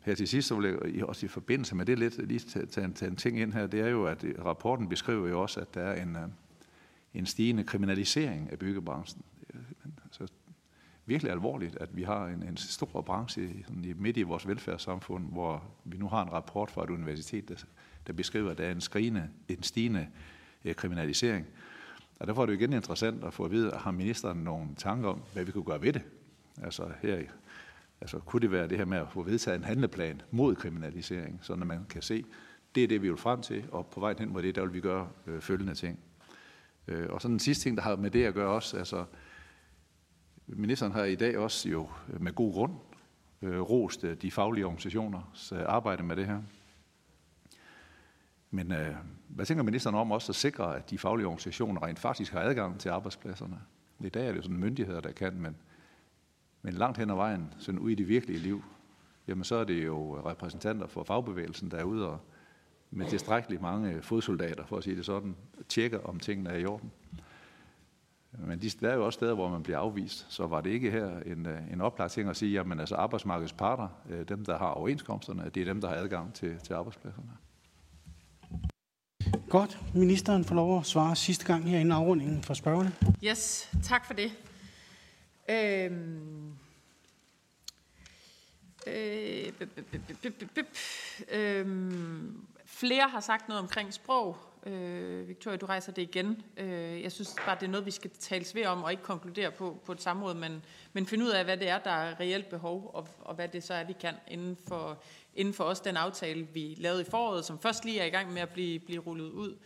[0.00, 2.92] her til sidst, så vil jeg også i forbindelse med det lidt lige tage, tage,
[2.92, 5.74] tage en ting ind her, det er jo, at øh, rapporten beskriver jo også, at
[5.74, 6.28] der er en, øh,
[7.14, 9.22] en stigende kriminalisering af byggebranchen.
[10.10, 10.26] Så
[11.06, 15.32] virkelig alvorligt, at vi har en, en stor branche sådan i, midt i vores velfærdssamfund,
[15.32, 17.54] hvor vi nu har en rapport fra et universitet, der,
[18.08, 20.06] der beskriver, at der er en, skrigende, en stigende
[20.64, 21.46] øh, kriminalisering.
[22.20, 25.08] Og derfor er det jo igen interessant at få at vide, har ministeren nogle tanker
[25.08, 26.02] om, hvad vi kunne gøre ved det?
[26.62, 27.22] Altså her,
[28.00, 31.56] altså kunne det være det her med at få vedtaget en handleplan mod kriminalisering, så
[31.56, 32.24] man kan se,
[32.74, 34.74] det er det, vi vil frem til, og på vej hen mod det, der vil
[34.74, 35.98] vi gøre øh, følgende ting.
[36.88, 39.04] Øh, og så den sidste ting, der har med det at gøre også, altså
[40.50, 42.72] Ministeren har i dag også jo med god grund
[43.42, 46.42] øh, rost øh, de faglige organisationers øh, arbejde med det her.
[48.50, 48.94] Men øh,
[49.28, 52.80] hvad tænker ministeren om også at sikre, at de faglige organisationer rent faktisk har adgang
[52.80, 53.60] til arbejdspladserne?
[54.00, 55.56] I dag er det jo sådan myndigheder, der kan, men,
[56.62, 58.64] men langt hen ad vejen, sådan ude i det virkelige liv,
[59.28, 62.20] jamen så er det jo repræsentanter for fagbevægelsen, der er ude og
[62.90, 65.36] med tilstrækkeligt mange fodsoldater, for at sige det sådan,
[65.68, 66.92] tjekker, om tingene er i orden.
[68.32, 70.26] Men de, der er jo også steder, hvor man bliver afvist.
[70.32, 73.52] Så var det ikke her en, øh, en oplagt ting at sige, jamen altså arbejdsmarkedets
[73.52, 77.30] parter, øh, dem der har overenskomsterne, det er dem, der har adgang til, til arbejdspladserne.
[79.50, 79.78] Godt.
[79.94, 82.92] Ministeren får lov at svare sidste gang her inden afrundingen for spørgerne.
[83.24, 84.32] Yes, tak for det.
[85.50, 86.52] Øhm,
[88.86, 89.52] øh,
[91.30, 94.36] øhm, flere har sagt noget omkring sprog,
[94.66, 96.42] Øh, Victoria, du rejser det igen.
[96.56, 99.50] Øh, jeg synes bare, det er noget, vi skal tales ved om, og ikke konkludere
[99.50, 102.48] på, på et samråd, men, men finde ud af, hvad det er, der er reelt
[102.48, 105.02] behov, og, og hvad det så er, vi kan inden for,
[105.34, 108.32] inden for også den aftale, vi lavede i foråret, som først lige er i gang
[108.32, 109.56] med at blive, blive rullet ud.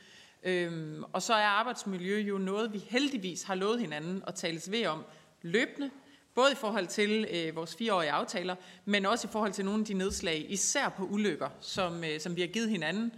[0.43, 4.86] Øhm, og så er arbejdsmiljø jo noget, vi heldigvis har lovet hinanden at tales ved
[4.86, 5.05] om
[5.43, 5.90] løbende,
[6.34, 9.86] Både i forhold til øh, vores fireårige aftaler, men også i forhold til nogle af
[9.86, 13.12] de nedslag, især på ulykker, som, øh, som vi har givet hinanden,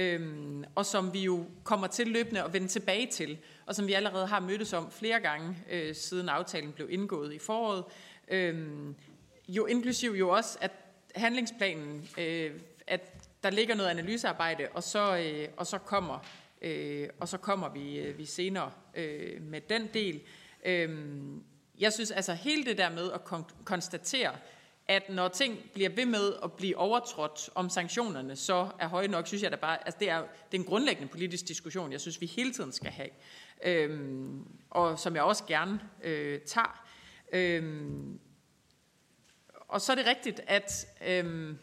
[0.00, 3.92] øh, og som vi jo kommer til løbende at vende tilbage til, og som vi
[3.92, 7.84] allerede har mødtes om flere gange, øh, siden aftalen blev indgået i foråret.
[8.28, 8.68] Øh,
[9.48, 10.70] jo inklusiv jo også, at
[11.14, 12.50] handlingsplanen, øh,
[12.86, 16.26] at der ligger noget analysearbejde, og så, øh, og så kommer,
[16.62, 20.20] øh, og så kommer vi, øh, vi senere øh, med den del.
[20.64, 21.16] Øh,
[21.80, 24.32] jeg synes altså hele det der med at kon- konstatere,
[24.88, 29.26] at når ting bliver ved med at blive overtrådt, om sanktionerne så er høje nok,
[29.26, 32.20] synes jeg da bare, altså det er, det er en grundlæggende politisk diskussion, jeg synes,
[32.20, 33.08] vi hele tiden skal have,
[33.64, 36.84] øhm, og som jeg også gerne øh, tager.
[37.32, 38.20] Øhm,
[39.68, 41.58] og så er det rigtigt, at øhm,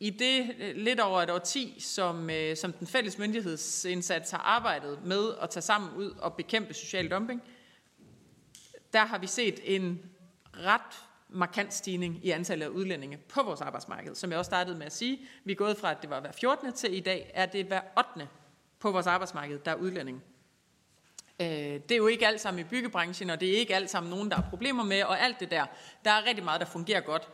[0.00, 5.04] i det øh, lidt over et årti, som, øh, som den fælles myndighedsindsats har arbejdet
[5.04, 7.42] med at tage sammen ud og bekæmpe social dumping,
[8.92, 10.10] der har vi set en
[10.54, 14.14] ret markant stigning i antallet af udlændinge på vores arbejdsmarked.
[14.14, 16.32] Som jeg også startede med at sige, vi er gået fra, at det var hver
[16.32, 16.72] 14.
[16.72, 17.80] til i dag, er det hver
[18.16, 18.28] 8.
[18.78, 20.20] på vores arbejdsmarked, der er udlændinge.
[21.40, 24.10] Øh, det er jo ikke alt sammen i byggebranchen, og det er ikke alt sammen
[24.10, 25.66] nogen, der har problemer med, og alt det der.
[26.04, 27.28] Der er rigtig meget, der fungerer godt.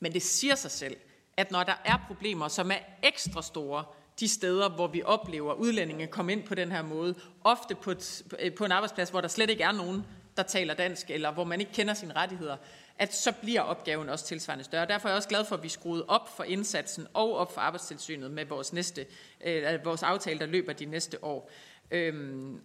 [0.00, 0.96] Men det siger sig selv,
[1.36, 3.84] at når der er problemer, som er ekstra store,
[4.20, 7.14] de steder, hvor vi oplever udlændinge komme ind på den her måde,
[7.44, 10.04] ofte på, et, på en arbejdsplads, hvor der slet ikke er nogen,
[10.36, 12.56] der taler dansk, eller hvor man ikke kender sine rettigheder,
[12.98, 14.86] at så bliver opgaven også tilsvarende større.
[14.86, 17.60] Derfor er jeg også glad for, at vi skruede op for indsatsen og op for
[17.60, 19.06] arbejdstilsynet med vores, næste,
[19.44, 21.50] øh, vores aftale, der løber de næste år.
[21.90, 22.60] Øhm,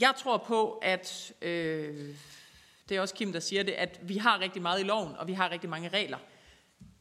[0.00, 2.14] jeg tror på, at øh,
[2.88, 5.26] det er også Kim, der siger det, at vi har rigtig meget i loven, og
[5.26, 6.18] vi har rigtig mange regler.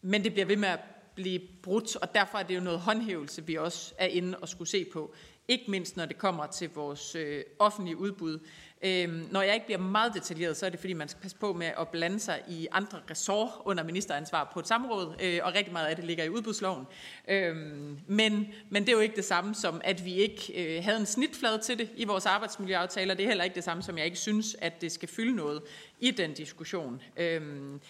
[0.01, 0.79] Men det bliver ved med at
[1.15, 4.69] blive brudt, og derfor er det jo noget håndhævelse, vi også er inde og skulle
[4.69, 5.15] se på.
[5.47, 8.39] Ikke mindst når det kommer til vores øh, offentlige udbud.
[8.81, 11.53] Øhm, når jeg ikke bliver meget detaljeret, så er det fordi, man skal passe på
[11.53, 15.73] med at blande sig i andre ressort under ministeransvar på et samråd, øh, og rigtig
[15.73, 16.85] meget af det ligger i udbudsloven.
[17.27, 20.99] Øhm, men, men det er jo ikke det samme som, at vi ikke øh, havde
[20.99, 23.13] en snitflade til det i vores arbejdsmiljøaftaler.
[23.13, 25.61] Det er heller ikke det samme som, jeg ikke synes, at det skal fylde noget
[25.99, 27.01] i den diskussion.
[27.17, 27.81] Øhm,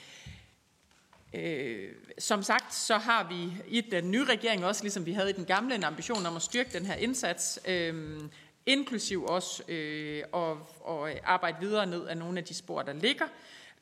[1.33, 5.33] Øh, som sagt, så har vi i den nye regering også, ligesom vi havde i
[5.33, 7.59] den gamle, en ambition om at styrke den her indsats.
[7.67, 8.19] Øh,
[8.65, 10.57] inklusiv også øh, at,
[10.87, 13.25] at arbejde videre ned af nogle af de spor, der ligger.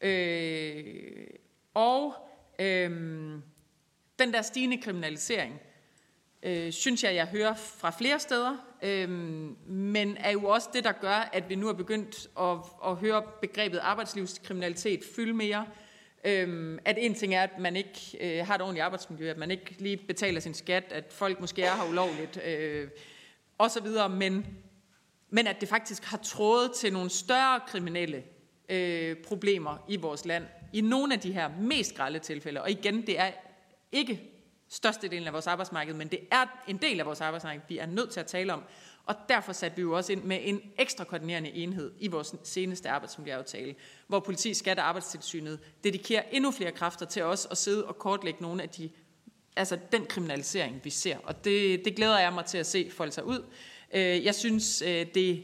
[0.02, 1.28] Øh,
[1.74, 2.14] og
[2.60, 2.92] øh,
[4.20, 5.62] den der stigende kriminalisering,
[6.44, 9.10] øh, synes jeg, jeg hører fra flere steder, øh,
[9.70, 13.24] men er jo også det, der gør, at vi nu er begyndt at, at høre
[13.42, 15.66] begrebet arbejdslivskriminalitet fylde mere.
[15.70, 15.83] Øh,
[16.26, 19.52] Øhm, at en ting er, at man ikke øh, har et ordentligt arbejdsmiljø, at man
[19.52, 22.90] ikke lige betaler sin skat, at folk måske er her ulovligt, øh,
[23.84, 24.46] videre, men
[25.30, 28.24] men at det faktisk har trådet til nogle større kriminelle
[28.70, 30.46] øh, problemer i vores land.
[30.74, 32.62] I nogle af de her mest grælde tilfælde.
[32.62, 33.32] Og igen, det er
[33.92, 34.22] ikke
[34.70, 38.10] størstedelen af vores arbejdsmarked, men det er en del af vores arbejdsmarked, vi er nødt
[38.10, 38.64] til at tale om.
[39.06, 42.90] Og derfor satte vi jo også ind med en ekstra koordinerende enhed i vores seneste
[42.90, 43.76] arbejdsmiljøaftale,
[44.08, 48.42] hvor politi, skat og arbejdstilsynet dedikerer endnu flere kræfter til os at sidde og kortlægge
[48.42, 48.90] nogle af de,
[49.56, 51.18] altså den kriminalisering, vi ser.
[51.24, 53.46] Og det, det glæder jeg mig til at se folde sig ud.
[53.94, 55.44] Øh, jeg synes, øh, det,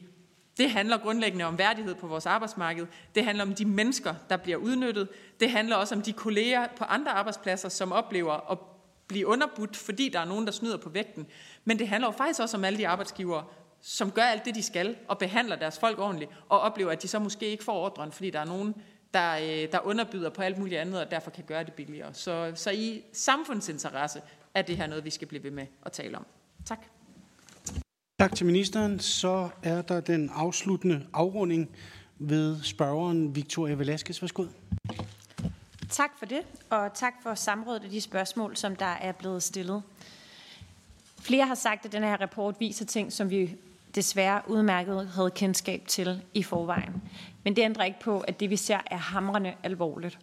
[0.57, 2.87] det handler grundlæggende om værdighed på vores arbejdsmarked.
[3.15, 5.07] Det handler om de mennesker, der bliver udnyttet.
[5.39, 8.57] Det handler også om de kolleger på andre arbejdspladser, som oplever at
[9.09, 11.27] blive underbudt, fordi der er nogen, der snyder på vægten.
[11.65, 13.43] Men det handler jo faktisk også om alle de arbejdsgivere,
[13.81, 17.07] som gør alt det, de skal, og behandler deres folk ordentligt, og oplever, at de
[17.07, 18.75] så måske ikke får ordren, fordi der er nogen,
[19.13, 22.13] der, øh, der underbyder på alt muligt andet, og derfor kan gøre det billigere.
[22.13, 24.21] Så, så i samfundsinteresse
[24.53, 26.25] er det her noget, vi skal blive ved med at tale om.
[26.65, 26.79] Tak.
[28.19, 28.99] Tak til ministeren.
[28.99, 31.69] Så er der den afsluttende afrunding
[32.19, 34.21] ved spørgeren Victoria Velasquez.
[34.21, 34.45] Værsgo.
[35.99, 39.83] Tak for det, og tak for samrådet og de spørgsmål, som der er blevet stillet.
[41.21, 43.55] Flere har sagt, at den her rapport viser ting, som vi
[43.95, 47.01] desværre udmærket havde kendskab til i forvejen.
[47.43, 50.19] Men det ændrer ikke på, at det vi ser er hamrende alvorligt.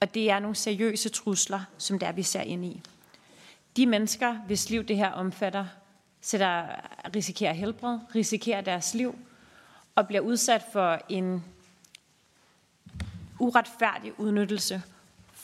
[0.00, 2.82] Og det er nogle seriøse trusler, som der vi ser ind i.
[3.76, 5.66] De mennesker, hvis liv det her omfatter,
[6.20, 6.66] sætter,
[7.16, 9.18] risikerer helbred, risikerer deres liv
[9.94, 11.44] og bliver udsat for en
[13.38, 14.82] uretfærdig udnyttelse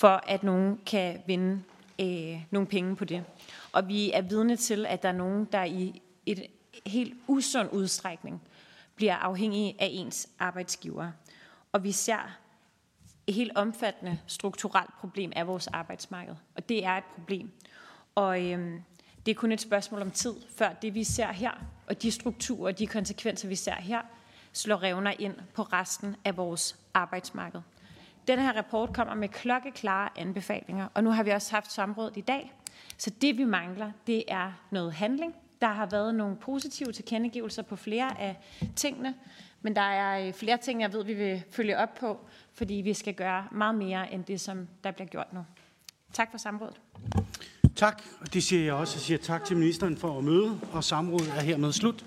[0.02, 1.62] for, at nogen kan vinde
[2.00, 3.24] øh, nogle penge på det.
[3.72, 6.46] Og vi er vidne til, at der er nogen, der i et
[6.86, 8.42] helt usund udstrækning
[8.94, 11.10] bliver afhængige af ens arbejdsgiver.
[11.72, 12.38] Og vi ser
[13.26, 16.34] et helt omfattende strukturelt problem af vores arbejdsmarked.
[16.54, 17.50] Og det er et problem.
[18.14, 18.82] Og øhm,
[19.26, 21.52] det er kun et spørgsmål om tid, før det vi ser her,
[21.86, 24.02] og de strukturer og de konsekvenser, vi ser her,
[24.52, 27.60] slår revner ind på resten af vores arbejdsmarked.
[28.28, 32.20] Den her rapport kommer med klokkeklare anbefalinger, og nu har vi også haft samrådet i
[32.20, 32.52] dag.
[32.96, 35.34] Så det vi mangler, det er noget handling.
[35.60, 38.36] Der har været nogle positive tilkendegivelser på flere af
[38.76, 39.14] tingene,
[39.62, 42.20] men der er øh, flere ting, jeg ved, vi vil følge op på,
[42.54, 45.44] fordi vi skal gøre meget mere end det, som der bliver gjort nu.
[46.12, 46.80] Tak for samrådet.
[47.76, 48.96] Tak, og det siger jeg også.
[48.96, 52.04] Jeg siger tak til ministeren for at møde, og samrådet er hermed slut.